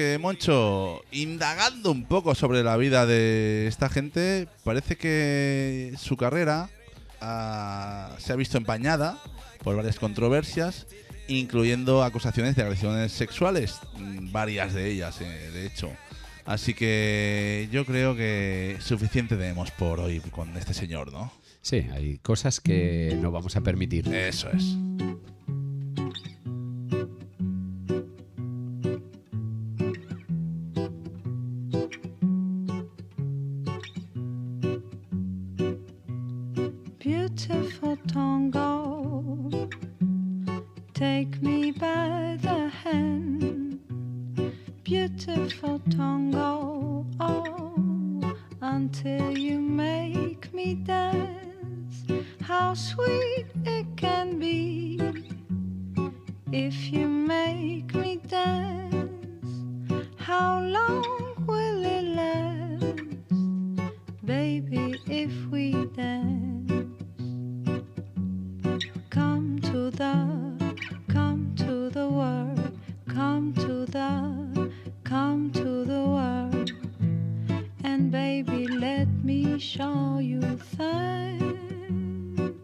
que 0.00 0.18
Moncho, 0.18 1.02
indagando 1.12 1.90
un 1.90 2.06
poco 2.06 2.34
sobre 2.34 2.62
la 2.62 2.78
vida 2.78 3.04
de 3.04 3.66
esta 3.66 3.90
gente, 3.90 4.48
parece 4.64 4.96
que 4.96 5.92
su 5.98 6.16
carrera 6.16 6.70
ah, 7.20 8.16
se 8.18 8.32
ha 8.32 8.36
visto 8.36 8.56
empañada 8.56 9.18
por 9.62 9.76
varias 9.76 9.98
controversias, 9.98 10.86
incluyendo 11.28 12.02
acusaciones 12.02 12.56
de 12.56 12.62
agresiones 12.62 13.12
sexuales, 13.12 13.78
mm, 13.98 14.32
varias 14.32 14.72
de 14.72 14.90
ellas, 14.90 15.20
eh, 15.20 15.50
de 15.52 15.66
hecho. 15.66 15.90
Así 16.46 16.72
que 16.72 17.68
yo 17.70 17.84
creo 17.84 18.16
que 18.16 18.78
suficiente 18.80 19.36
tenemos 19.36 19.70
por 19.70 20.00
hoy 20.00 20.20
con 20.20 20.56
este 20.56 20.72
señor, 20.72 21.12
¿no? 21.12 21.30
Sí, 21.60 21.86
hay 21.92 22.16
cosas 22.22 22.60
que 22.60 23.18
no 23.20 23.30
vamos 23.30 23.54
a 23.54 23.60
permitir. 23.60 24.08
Eso 24.08 24.48
es. 24.50 24.64
Come 73.54 73.66
to 73.66 73.86
the, 73.86 74.70
come 75.04 75.50
to 75.52 75.84
the 75.84 76.00
world, 76.00 76.72
and 77.84 78.10
baby, 78.10 78.66
let 78.68 79.08
me 79.24 79.58
show 79.58 80.18
you 80.18 80.40
things. 80.76 82.54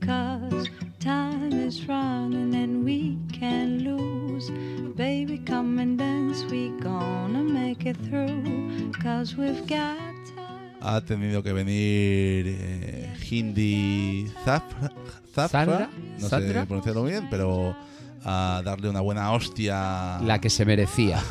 Cause 0.00 0.68
time 1.00 1.52
is 1.52 1.86
running 1.86 2.54
and 2.54 2.84
we 2.84 3.18
can 3.32 3.84
lose. 3.84 4.50
Baby, 4.96 5.38
come 5.38 5.78
and 5.78 5.98
dance, 5.98 6.44
we 6.50 6.70
gonna 6.80 7.42
make 7.42 7.84
it 7.84 7.96
through. 8.08 8.92
Cause 9.02 9.36
we've 9.36 9.66
got 9.66 9.98
time. 10.34 10.80
Ha 10.80 11.00
tenido 11.02 11.42
que 11.42 11.52
venir 11.52 12.46
eh, 12.46 13.14
Hindi 13.30 14.30
Zafra, 14.44 14.90
Zafra, 15.34 15.48
Zandra, 15.66 15.90
no 16.18 16.28
Zandra. 16.28 16.62
sé 16.62 16.66
pronunciarlo 16.66 17.04
bien, 17.04 17.28
pero 17.28 17.76
a 18.24 18.62
darle 18.64 18.88
una 18.88 19.00
buena 19.00 19.32
hostia 19.32 20.18
La 20.22 20.40
que 20.40 20.50
se 20.50 20.64
merecía. 20.64 21.22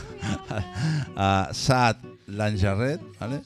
a 1.16 1.50
Saad 1.52 1.98
Lanjarret, 2.28 3.02
¿vale? 3.20 3.42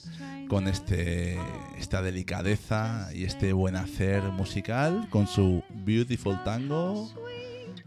Con 0.47 0.67
este, 0.67 1.37
esta 1.77 2.01
delicadeza 2.01 3.09
y 3.13 3.23
este 3.23 3.53
buen 3.53 3.75
hacer 3.75 4.21
musical, 4.23 5.07
con 5.09 5.27
su 5.27 5.63
Beautiful 5.85 6.43
Tango, 6.43 7.09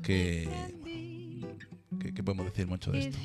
que, 0.03 0.49
que 2.15 2.23
podemos 2.23 2.47
decir 2.47 2.67
mucho 2.67 2.91
de 2.91 3.01
esto, 3.01 3.19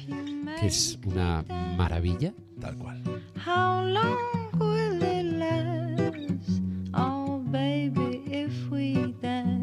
Que 0.59 0.67
es 0.67 0.99
una 1.05 1.43
maravilla. 1.77 2.33
tal 2.59 2.75
cual. 2.77 3.01
How 3.45 3.85
long 3.85 4.17
will 4.59 5.01
it 5.01 5.33
last? 5.37 6.61
Oh, 6.93 7.39
baby, 7.45 8.21
if 8.29 8.69
we 8.69 9.13
dance. 9.21 9.58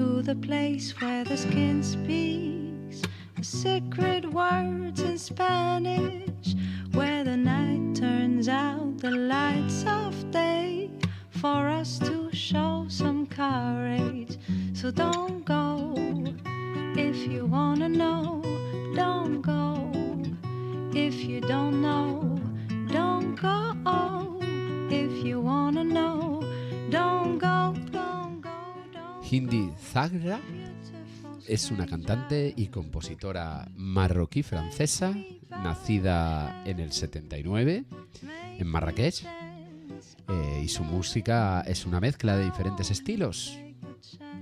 To 0.00 0.22
the 0.22 0.34
place 0.36 0.98
where 1.02 1.24
the 1.24 1.36
skin 1.36 1.82
speaks. 1.82 3.02
Secret 3.42 4.24
words 4.32 5.02
in 5.02 5.18
Spanish, 5.18 6.54
where 6.92 7.22
the 7.22 7.36
night 7.36 7.94
turns 7.94 8.48
out 8.48 8.96
the 8.96 9.10
lights 9.10 9.84
of 9.86 10.12
day. 10.30 10.90
For 11.42 11.68
us 11.68 11.98
to 11.98 12.32
show 12.32 12.86
some 12.88 13.26
courage. 13.26 14.38
So 14.72 14.90
don't 14.90 15.44
go. 15.44 15.92
If 16.96 17.16
you 17.30 17.44
wanna 17.44 17.90
know, 17.90 18.40
don't 18.94 19.42
go. 19.42 19.92
If 20.94 21.16
you 21.28 21.42
don't 21.42 21.82
know, 21.82 22.40
don't 22.90 23.34
go. 23.34 24.38
If 24.90 25.12
you 25.26 25.40
wanna 25.40 25.84
know, 25.84 26.42
don't 26.88 27.36
go, 27.38 27.74
Hindi 29.30 29.70
Zagra 29.92 30.40
es 31.46 31.70
una 31.70 31.86
cantante 31.86 32.52
y 32.56 32.66
compositora 32.66 33.68
marroquí 33.76 34.42
francesa, 34.42 35.14
nacida 35.50 36.64
en 36.64 36.80
el 36.80 36.90
79 36.90 37.84
en 38.58 38.66
Marrakech. 38.66 39.24
eh, 40.28 40.62
y 40.64 40.68
su 40.68 40.82
música 40.82 41.60
es 41.60 41.86
una 41.86 42.00
mezcla 42.00 42.36
de 42.36 42.44
diferentes 42.44 42.90
estilos. 42.90 43.56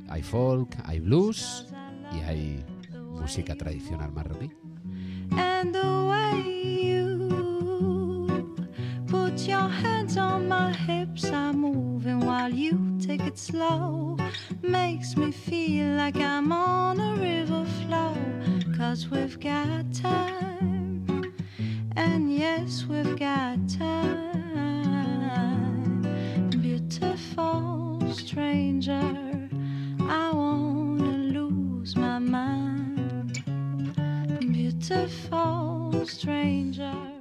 Hay 0.09 0.23
folk, 0.23 0.75
hay 0.85 1.01
blues 1.01 1.67
y 2.15 2.21
hay 2.21 2.65
música 3.21 3.57
tradicional 3.57 4.11
marroquí. 4.11 4.51
On 10.19 10.49
my 10.49 10.73
hips 10.73 11.25
I'm 11.31 11.61
moving 11.61 12.21
while 12.21 12.53
you 12.53 12.99
take 13.01 13.23
it 13.23 13.39
slow. 13.39 14.17
Makes 14.63 15.17
me 15.17 15.31
feel 15.33 15.95
like 15.97 16.17
I'm 16.17 16.53
on 16.53 17.01
a 17.01 17.15
river 17.17 17.65
flow. 17.81 18.15
Cause 18.77 19.09
we've 19.09 19.39
got 19.41 19.93
time. 19.95 21.35
And 21.97 22.33
yes 22.33 22.85
we've 22.89 23.19
got 23.19 23.59
time. 23.69 24.03
Beautiful 26.51 28.01
stranger 28.13 29.49
I 30.01 30.31
wanna 30.33 31.13
lose 31.39 31.97
my 31.97 32.19
mind. 32.19 33.43
Beautiful 34.41 36.07
stranger 36.07 37.18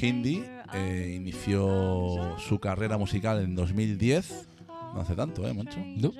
Hindi 0.00 0.44
eh, 0.72 1.14
inició 1.16 2.36
su 2.38 2.58
carrera 2.58 2.98
musical 2.98 3.40
en 3.40 3.54
2010. 3.54 4.48
No 4.94 5.00
hace 5.00 5.14
tanto, 5.14 5.46
¿eh, 5.46 5.52
Moncho? 5.52 5.78
No. 5.96 6.12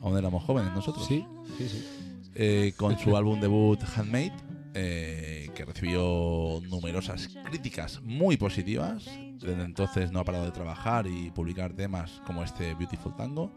Aún 0.00 0.18
éramos 0.18 0.44
jóvenes 0.44 0.72
nosotros. 0.74 1.06
Sí, 1.06 1.24
sí, 1.58 1.68
sí. 1.68 1.84
Eh, 2.34 2.72
con 2.76 2.98
su 2.98 3.16
álbum 3.16 3.40
debut 3.40 3.80
Handmade, 3.96 4.32
eh, 4.74 5.50
que 5.54 5.64
recibió 5.64 6.60
numerosas 6.68 7.28
críticas 7.44 8.00
muy 8.02 8.36
positivas. 8.36 9.04
Desde 9.40 9.62
entonces 9.62 10.10
no 10.10 10.18
ha 10.18 10.24
parado 10.24 10.44
de 10.44 10.50
trabajar 10.50 11.06
y 11.06 11.30
publicar 11.30 11.74
temas 11.74 12.20
como 12.26 12.42
este 12.42 12.74
Beautiful 12.74 13.14
Tango. 13.14 13.52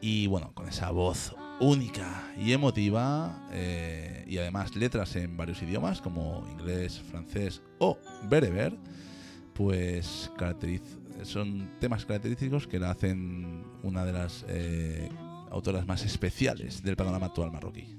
Y 0.00 0.28
bueno, 0.28 0.52
con 0.54 0.68
esa 0.68 0.90
voz 0.92 1.34
única 1.60 2.32
y 2.38 2.52
emotiva, 2.52 3.48
eh, 3.52 4.24
y 4.26 4.38
además 4.38 4.76
letras 4.76 5.16
en 5.16 5.36
varios 5.36 5.62
idiomas 5.62 6.00
como 6.00 6.44
inglés, 6.50 7.00
francés 7.00 7.62
o 7.78 7.98
bereber, 8.24 8.76
pues 9.54 10.30
son 11.22 11.70
temas 11.80 12.04
característicos 12.04 12.66
que 12.66 12.78
la 12.78 12.90
hacen 12.90 13.64
una 13.82 14.04
de 14.04 14.12
las 14.12 14.44
eh, 14.48 15.08
autoras 15.50 15.86
más 15.86 16.04
especiales 16.04 16.82
del 16.82 16.96
panorama 16.96 17.26
actual 17.26 17.50
marroquí. 17.50 17.98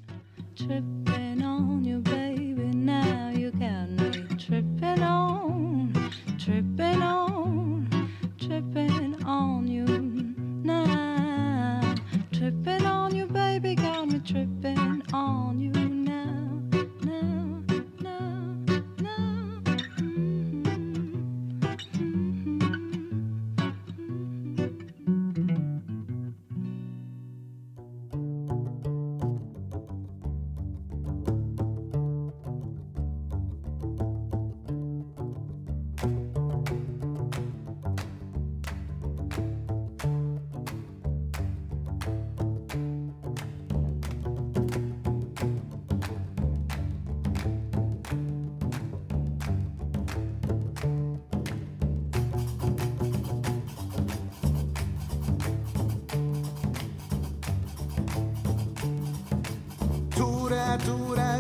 Tripping 14.29 15.01
on 15.11 15.48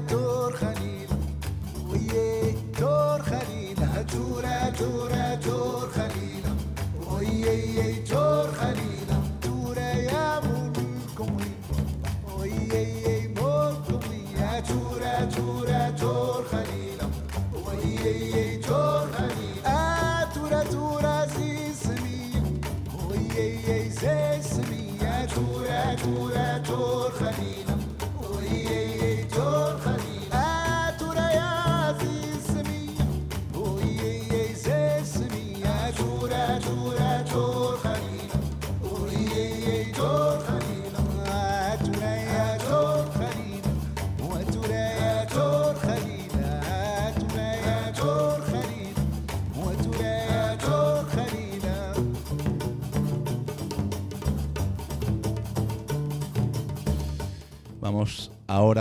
todo. 0.01 0.28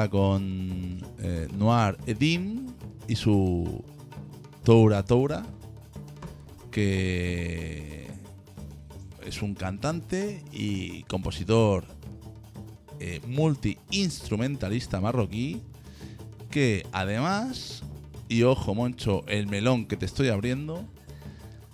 Con 0.06 1.04
eh, 1.18 1.48
Noir 1.58 1.96
Edim 2.06 2.68
y 3.08 3.16
su 3.16 3.82
Toura 4.62 5.02
Toura, 5.02 5.44
que 6.70 8.06
es 9.26 9.42
un 9.42 9.54
cantante 9.54 10.44
y 10.52 11.02
compositor 11.04 11.84
eh, 13.00 13.20
multi-instrumentalista 13.26 15.00
marroquí 15.00 15.62
que 16.50 16.86
además, 16.92 17.82
y 18.28 18.44
ojo 18.44 18.74
Moncho, 18.74 19.24
el 19.26 19.46
melón 19.46 19.86
que 19.86 19.96
te 19.96 20.06
estoy 20.06 20.28
abriendo, 20.28 20.84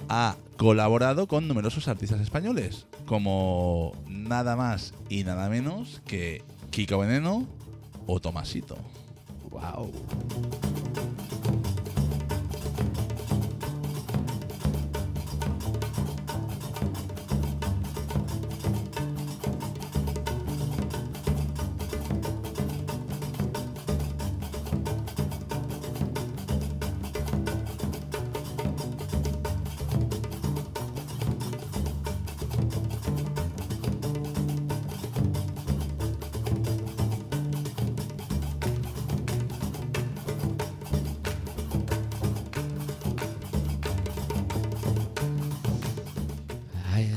ha 0.08 0.36
colaborado 0.56 1.26
con 1.26 1.48
numerosos 1.48 1.88
artistas 1.88 2.20
españoles, 2.20 2.86
como 3.06 3.92
nada 4.08 4.56
más 4.56 4.94
y 5.08 5.24
nada 5.24 5.48
menos 5.48 6.02
que 6.06 6.42
Kiko 6.70 6.98
Veneno 6.98 7.46
o 8.06 8.18
Tomasito. 8.18 8.76
Wow. 9.50 9.90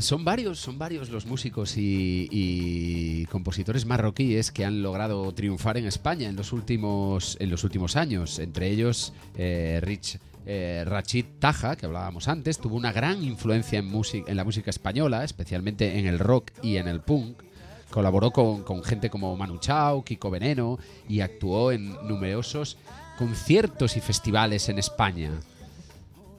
Son 0.08 0.24
varios, 0.24 0.58
son 0.58 0.80
varios 0.80 1.10
los 1.10 1.26
músicos 1.26 1.74
y, 1.76 3.26
compositores 3.30 3.86
marroquíes 3.86 4.53
que 4.53 4.64
han 4.64 4.82
logrado 4.82 5.34
triunfar 5.34 5.78
en 5.78 5.86
España 5.86 6.30
en 6.30 6.38
los 6.38 6.53
últimos, 6.53 7.36
en 7.41 7.49
los 7.49 7.66
últimos 7.66 7.97
años. 7.97 8.39
Entre 8.39 8.70
ellos, 8.70 9.12
eh, 9.36 9.80
Rich 9.84 10.18
eh, 10.45 10.86
Rachid 10.88 11.26
Taja, 11.39 11.76
que 11.76 11.88
hablábamos 11.88 12.30
antes, 12.30 12.58
tuvo 12.58 12.78
una 12.78 12.93
gran 12.93 13.22
influencia 13.22 13.80
en, 13.80 13.91
en 14.28 14.38
la 14.38 14.45
música 14.45 14.70
española, 14.70 15.26
especialmente 15.26 15.99
en 15.99 16.05
el 16.05 16.20
rock 16.20 16.51
y 16.62 16.78
en 16.78 16.88
el 16.88 17.01
punk. 17.01 17.43
Colaboró 17.91 18.32
con, 18.32 18.64
con 18.64 18.84
gente 18.86 19.10
como 19.10 19.36
Manu 19.36 19.58
Chao, 19.58 20.05
Kiko 20.05 20.30
Veneno 20.30 20.80
y 21.10 21.20
actuó 21.20 21.74
en 21.74 21.91
numerosos 22.08 22.78
conciertos 23.18 23.97
y 23.97 23.99
festivales 23.99 24.70
en 24.70 24.80
España. 24.80 25.32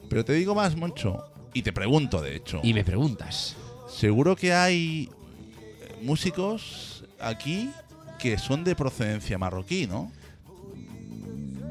Pero 0.09 0.25
te 0.25 0.33
digo 0.33 0.55
más, 0.55 0.75
Moncho, 0.75 1.23
y 1.55 1.63
te 1.63 1.73
pregunto, 1.73 2.21
de 2.23 2.37
hecho. 2.37 2.61
Y 2.63 2.75
me 2.75 2.85
preguntas. 2.85 3.57
Seguro 3.89 4.37
que 4.37 4.53
hay 4.53 5.11
músicos 6.03 7.05
aquí 7.19 7.71
que 8.19 8.39
son 8.39 8.65
de 8.65 8.75
procedencia 8.75 9.39
marroquí, 9.39 9.87
¿no? 9.87 10.11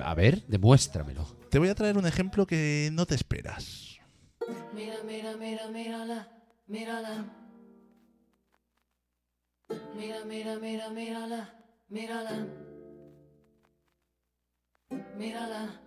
A 0.04 0.14
ver, 0.14 0.44
demuéstramelo. 0.48 1.26
Te 1.50 1.60
voy 1.60 1.70
a 1.70 1.76
traer 1.76 1.98
un 1.98 2.06
ejemplo 2.06 2.46
que 2.46 2.90
no 2.94 3.06
te 3.06 3.16
esperas. 3.16 3.98
Mira, 4.74 4.98
mira, 5.06 5.36
mira, 5.38 5.68
mírala, 5.70 6.28
mírala. 6.68 7.26
Mira, 9.96 10.24
mira, 10.26 10.58
mira, 10.60 10.90
mírala, 10.90 11.54
mírala. 11.90 12.48
Mírala, 15.18 15.82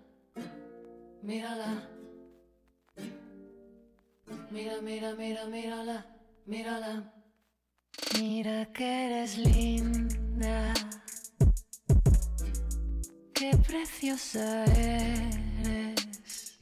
mírala. 1.22 1.99
Mira, 4.50 4.80
mira, 4.82 5.14
mira, 5.14 5.44
mírala, 5.46 6.06
mírala. 6.46 7.12
Mira 8.18 8.66
que 8.72 9.06
eres 9.06 9.38
linda, 9.38 10.74
qué 13.32 13.56
preciosa 13.66 14.64
eres. 14.76 16.58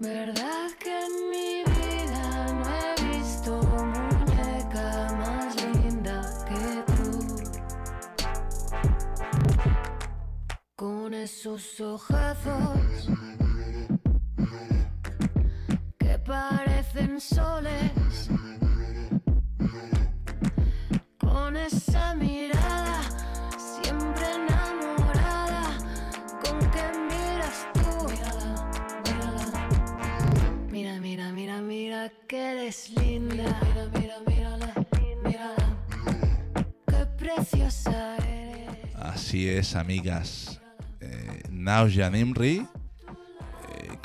¿Verdad 0.00 0.70
que 0.78 0.94
en 1.06 1.30
mi 1.30 1.64
vida 1.64 2.52
no 2.52 2.64
he 2.68 2.94
visto 3.16 3.60
muñeca 3.62 4.86
más 5.18 5.56
linda 5.64 6.16
que 6.48 6.92
tú? 6.92 7.10
Con 10.76 11.14
esos 11.14 11.80
ojazos 11.80 13.08
parecen 16.28 17.18
soles. 17.20 18.28
Con 21.18 21.56
esa 21.56 22.14
mirada 22.14 23.00
siempre 23.56 24.26
enamorada. 24.34 25.78
Con 26.42 26.58
que 26.70 26.84
miras 27.08 27.66
tú. 27.72 27.90
Mírala. 29.04 29.68
Mira, 30.70 31.00
mira, 31.00 31.32
mira, 31.32 31.60
mira 31.62 32.12
que 32.28 32.38
eres 32.52 32.90
linda. 32.90 33.60
Mira, 33.94 34.16
mira. 35.24 35.54
Qué 36.86 37.06
preciosa 37.16 38.16
eres. 38.18 38.94
Así 38.94 39.48
es, 39.48 39.74
amigas. 39.74 40.60
Eh, 41.00 41.42
Nausya 41.50 42.10
Nimri, 42.10 42.66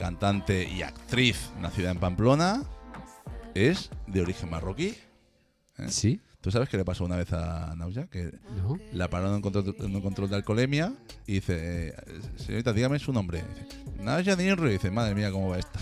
cantante 0.03 0.67
y 0.67 0.81
actriz 0.81 1.49
nacida 1.61 1.89
en 1.89 1.97
Pamplona, 1.97 2.61
es 3.55 3.89
de 4.05 4.21
origen 4.21 4.49
marroquí. 4.49 4.97
¿eh? 5.77 5.87
¿Sí? 5.87 6.19
¿Tú 6.41 6.51
sabes 6.51 6.67
qué 6.67 6.75
le 6.75 6.83
pasó 6.83 7.05
una 7.05 7.15
vez 7.15 7.31
a 7.31 7.73
Nausya? 7.77 8.07
Que 8.07 8.33
No. 8.57 8.77
la 8.91 9.09
pararon 9.09 9.29
en 9.31 9.35
un 9.37 9.41
control, 9.41 9.73
en 9.79 10.01
control 10.01 10.29
de 10.29 10.35
alcoholemia 10.35 10.91
y 11.25 11.35
dice, 11.35 11.87
eh, 11.87 11.95
señorita, 12.35 12.73
dígame 12.73 12.99
su 12.99 13.13
nombre. 13.13 13.45
Nausya 13.97 14.35
Nimri. 14.35 14.71
Y 14.71 14.73
dice, 14.73 14.91
madre 14.91 15.15
mía, 15.15 15.31
¿cómo 15.31 15.47
va 15.51 15.59
esta? 15.59 15.79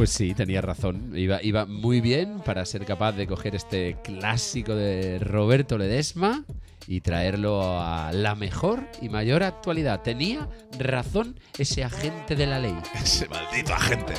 Pues 0.00 0.12
sí, 0.12 0.32
tenía 0.32 0.62
razón. 0.62 1.12
Iba, 1.14 1.66
muy 1.66 2.00
bien 2.00 2.40
para 2.40 2.64
ser 2.64 2.86
capaz 2.86 3.12
de 3.12 3.26
coger 3.26 3.54
este 3.54 3.98
clásico 4.02 4.74
de 4.74 5.18
Roberto 5.18 5.76
Ledesma 5.76 6.46
y 6.86 7.02
traerlo 7.02 7.78
a 7.78 8.10
la 8.14 8.34
mejor 8.34 8.88
y 9.02 9.10
mayor 9.10 9.42
actualidad. 9.42 10.00
Tenía 10.00 10.48
razón 10.78 11.38
ese 11.58 11.84
agente 11.84 12.34
de 12.34 12.46
la 12.46 12.60
ley. 12.60 12.78
Ese 12.94 13.28
maldito 13.28 13.74
agente. 13.74 14.14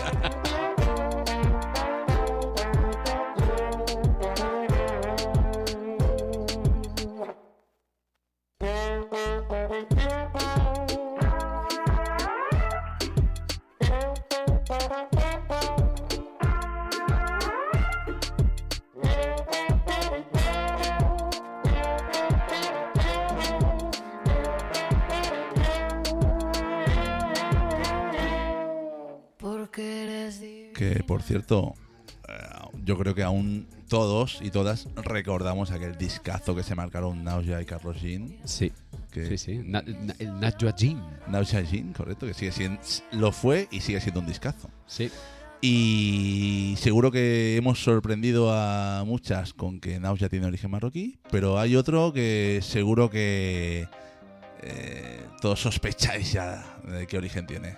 Cierto, 31.42 31.74
eh, 32.28 32.34
yo 32.86 32.98
creo 32.98 33.14
que 33.16 33.24
aún 33.24 33.68
todos 33.90 34.40
y 34.42 34.52
todas 34.52 34.88
recordamos 34.96 35.72
aquel 35.72 35.98
discazo 35.98 36.56
que 36.56 36.64
se 36.64 36.76
marcaron 36.76 37.24
Nausya 37.24 37.62
y 37.62 37.66
Carlos 37.66 38.00
Jean. 38.02 38.38
Sí, 38.46 38.72
Que 39.12 39.26
sí, 39.26 39.38
sí. 39.38 39.62
Na- 39.66 39.82
na- 39.82 40.16
el 40.20 40.40
Najwa 40.40 40.74
Jean. 40.76 41.04
Nausya 41.28 41.62
Jean, 41.62 41.92
correcto, 41.94 42.26
que 42.26 42.34
sigue 42.34 42.52
siendo, 42.52 42.80
lo 43.12 43.32
fue 43.32 43.68
y 43.72 43.82
sigue 43.82 44.00
siendo 44.00 44.22
un 44.22 44.28
discazo. 44.28 44.70
Sí. 44.88 45.10
Y 45.64 46.76
seguro 46.80 47.12
que 47.12 47.56
hemos 47.58 47.84
sorprendido 47.84 48.52
a 48.54 49.04
muchas 49.06 49.54
con 49.54 49.80
que 49.80 50.00
Nausya 50.00 50.30
tiene 50.30 50.46
origen 50.48 50.72
marroquí, 50.72 51.20
pero 51.30 51.60
hay 51.60 51.76
otro 51.76 52.14
que 52.14 52.60
seguro 52.64 53.10
que 53.10 53.88
eh, 54.64 55.20
todos 55.42 55.60
sospecháis 55.62 56.32
ya 56.34 56.64
de 56.88 57.06
qué 57.08 57.18
origen 57.18 57.46
tiene. 57.46 57.76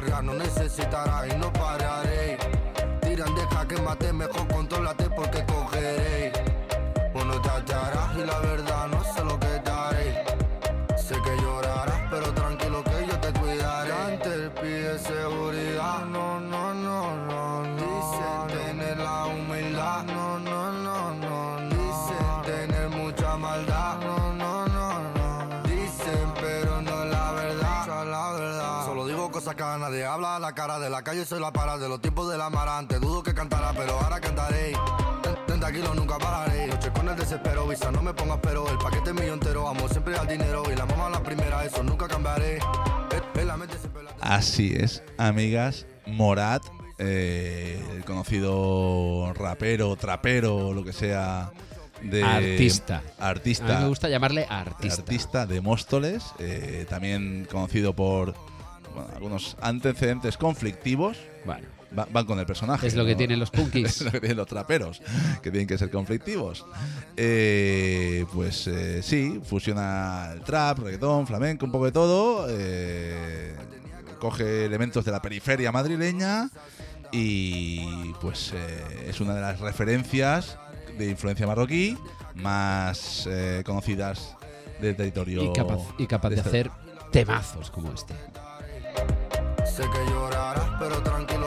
No 0.00 0.06
descarga, 0.06 0.22
no 0.22 0.34
necesitará 0.34 1.26
y 1.28 1.38
no 1.38 1.52
pararé. 1.52 2.38
Tiran, 3.02 3.34
deja 3.34 3.68
que 3.68 3.82
mate, 3.82 4.12
mejor 4.12 4.48
contrólate 4.48 5.04
porque 5.10 5.44
cogeré. 5.44 5.59
Nadie 29.90 30.04
habla 30.04 30.36
a 30.36 30.38
la 30.38 30.52
cara 30.54 30.78
de 30.78 30.88
la 30.88 31.02
calle, 31.02 31.24
soy 31.24 31.40
la 31.40 31.52
para 31.52 31.76
de 31.78 31.88
los 31.88 32.00
tiempos 32.00 32.30
del 32.30 32.40
amarante. 32.40 32.98
Dudo 32.98 33.22
que 33.22 33.34
cantará, 33.34 33.72
pero 33.76 33.98
ahora 33.98 34.20
cantaré. 34.20 34.72
Ten- 35.22 35.36
30 35.46 35.72
kilos 35.72 35.96
nunca 35.96 36.18
pararé. 36.18 36.66
Noche 36.68 36.90
con 36.92 37.08
el 37.08 37.16
desespero, 37.16 37.66
visa, 37.66 37.90
no 37.90 38.00
me 38.02 38.14
pongas 38.14 38.38
pero. 38.42 38.68
El 38.70 38.78
paquete 38.78 39.12
mío 39.12 39.34
entero, 39.34 39.68
amo 39.68 39.88
siempre 39.88 40.16
al 40.16 40.26
dinero. 40.26 40.62
Y 40.72 40.76
la 40.76 40.86
mamá 40.86 41.10
la 41.10 41.22
primera, 41.22 41.64
eso 41.64 41.82
nunca 41.82 42.06
cambiaré. 42.08 42.58
Así 44.20 44.74
es, 44.76 45.02
amigas, 45.18 45.86
Morat, 46.06 46.62
eh, 46.98 47.82
el 47.96 48.04
conocido 48.04 49.32
rapero, 49.34 49.96
trapero, 49.96 50.72
lo 50.72 50.84
que 50.84 50.92
sea 50.92 51.50
de 52.02 52.22
Artista. 52.22 53.02
Artista. 53.18 53.64
A 53.64 53.76
mí 53.78 53.82
me 53.84 53.88
gusta 53.88 54.08
llamarle 54.08 54.46
artista. 54.48 55.00
artista 55.02 55.46
de 55.46 55.60
Móstoles, 55.60 56.24
eh, 56.38 56.86
también 56.88 57.46
conocido 57.50 57.94
por 57.94 58.34
bueno, 58.94 59.08
algunos 59.14 59.56
antecedentes 59.60 60.36
conflictivos. 60.36 61.16
Bueno, 61.44 61.66
Va- 61.98 62.06
van 62.12 62.24
con 62.24 62.38
el 62.38 62.46
personaje. 62.46 62.86
Es 62.86 62.94
lo 62.94 63.04
que 63.04 63.16
tienen 63.16 63.40
los 63.40 63.50
punkis. 63.50 63.84
es 63.96 64.00
lo 64.02 64.12
que 64.12 64.20
tienen 64.20 64.36
los 64.36 64.46
traperos, 64.46 65.00
que 65.42 65.50
tienen 65.50 65.66
que 65.66 65.76
ser 65.76 65.90
conflictivos. 65.90 66.64
Eh, 67.16 68.24
pues 68.32 68.66
eh, 68.68 69.02
sí, 69.02 69.40
fusiona 69.44 70.30
el 70.34 70.42
trap, 70.42 70.78
reggaetón, 70.80 71.26
flamenco, 71.26 71.66
un 71.66 71.72
poco 71.72 71.86
de 71.86 71.92
todo. 71.92 72.46
eh, 72.48 73.54
coge 74.20 74.66
elementos 74.66 75.04
de 75.04 75.12
la 75.12 75.20
periferia 75.22 75.72
madrileña 75.72 76.50
y 77.10 78.12
pues 78.20 78.52
eh, 78.54 79.06
es 79.08 79.20
una 79.20 79.34
de 79.34 79.40
las 79.40 79.58
referencias 79.60 80.58
de 80.98 81.08
influencia 81.08 81.46
marroquí 81.46 81.96
más 82.34 83.28
conocidas 83.64 84.36
del 84.80 84.94
territorio. 84.96 85.44
y 85.44 85.52
capaz, 85.52 85.78
y 85.98 86.06
capaz 86.06 86.28
de 86.30 86.36
este- 86.36 86.48
hacer 86.48 86.70
temazos 87.10 87.70
como 87.70 87.92
este. 87.92 88.14
Sé 89.80 89.88
que 89.88 90.10
llorarás, 90.10 90.68
pero 90.78 91.02
tranquilo 91.02 91.39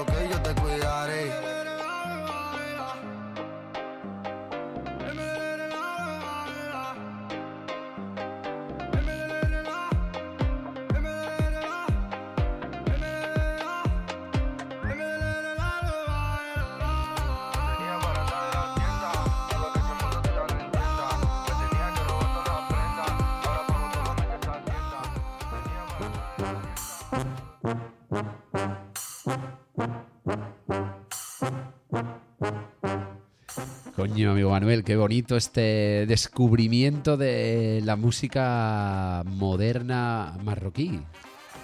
Amigo 34.32 34.52
Manuel, 34.52 34.84
qué 34.84 34.96
bonito 34.96 35.36
este 35.36 36.06
descubrimiento 36.08 37.18
de 37.18 37.82
la 37.84 37.96
música 37.96 39.24
moderna 39.26 40.38
marroquí. 40.44 41.00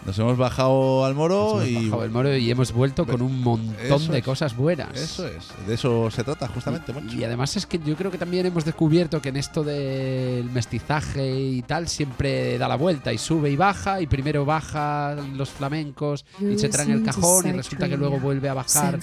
Nos 0.06 0.18
hemos 0.18 0.38
bajado 0.38 1.06
al 1.06 1.14
moro 1.14 1.56
Nos 1.58 1.68
hemos 1.68 1.82
y. 1.82 1.86
bajado 1.86 2.04
el 2.06 2.12
moro 2.12 2.36
y 2.36 2.50
hemos 2.52 2.72
vuelto 2.72 3.06
con 3.06 3.22
un 3.22 3.42
montón 3.42 3.76
Eso 4.02 4.12
de 4.12 4.20
es. 4.20 4.24
cosas 4.26 4.56
buenas. 4.56 4.96
Eso 4.96 5.28
es, 5.28 5.48
de 5.68 5.74
eso 5.74 6.10
se 6.10 6.24
trata 6.24 6.48
justamente, 6.48 6.94
Moncho. 6.94 7.16
Y 7.18 7.24
además 7.24 7.56
es 7.58 7.66
que 7.66 7.80
yo 7.80 7.96
creo 7.96 8.10
que 8.10 8.18
también 8.18 8.46
hemos 8.46 8.66
descubierto 8.66 9.22
que 9.22 9.30
en 9.30 9.38
esto 9.38 9.64
del 9.64 10.46
mestizaje 10.52 11.30
y 11.40 11.62
tal 11.64 11.88
siempre 11.88 12.58
da 12.58 12.68
la 12.68 12.76
vuelta 12.76 13.12
y 13.14 13.18
sube 13.18 13.50
y 13.52 13.56
baja 13.56 14.02
y 14.02 14.08
primero 14.08 14.46
bajan 14.46 15.38
los 15.38 15.50
flamencos 15.50 16.26
y 16.40 16.58
se 16.58 16.70
traen 16.70 16.92
el 16.92 17.04
cajón 17.04 17.48
y 17.48 17.52
resulta 17.52 17.88
que 17.90 17.98
luego 17.98 18.20
vuelve 18.20 18.50
a 18.50 18.54
bajar 18.54 19.00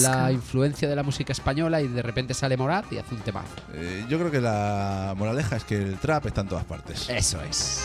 la 0.00 0.32
influencia 0.32 0.88
de 0.88 0.96
la 0.96 1.02
música 1.02 1.32
española 1.32 1.80
y 1.80 1.88
de 1.88 2.02
repente 2.02 2.34
sale 2.34 2.56
Morat 2.56 2.92
y 2.92 2.98
hace 2.98 3.14
un 3.14 3.20
temazo. 3.20 3.48
Eh, 3.72 4.04
yo 4.08 4.18
creo 4.18 4.30
que 4.30 4.40
la 4.40 5.14
moraleja 5.16 5.56
es 5.56 5.64
que 5.64 5.76
el 5.76 5.98
trap 5.98 6.26
está 6.26 6.40
en 6.42 6.48
todas 6.48 6.64
partes. 6.64 7.08
Eso 7.08 7.40
es. 7.42 7.84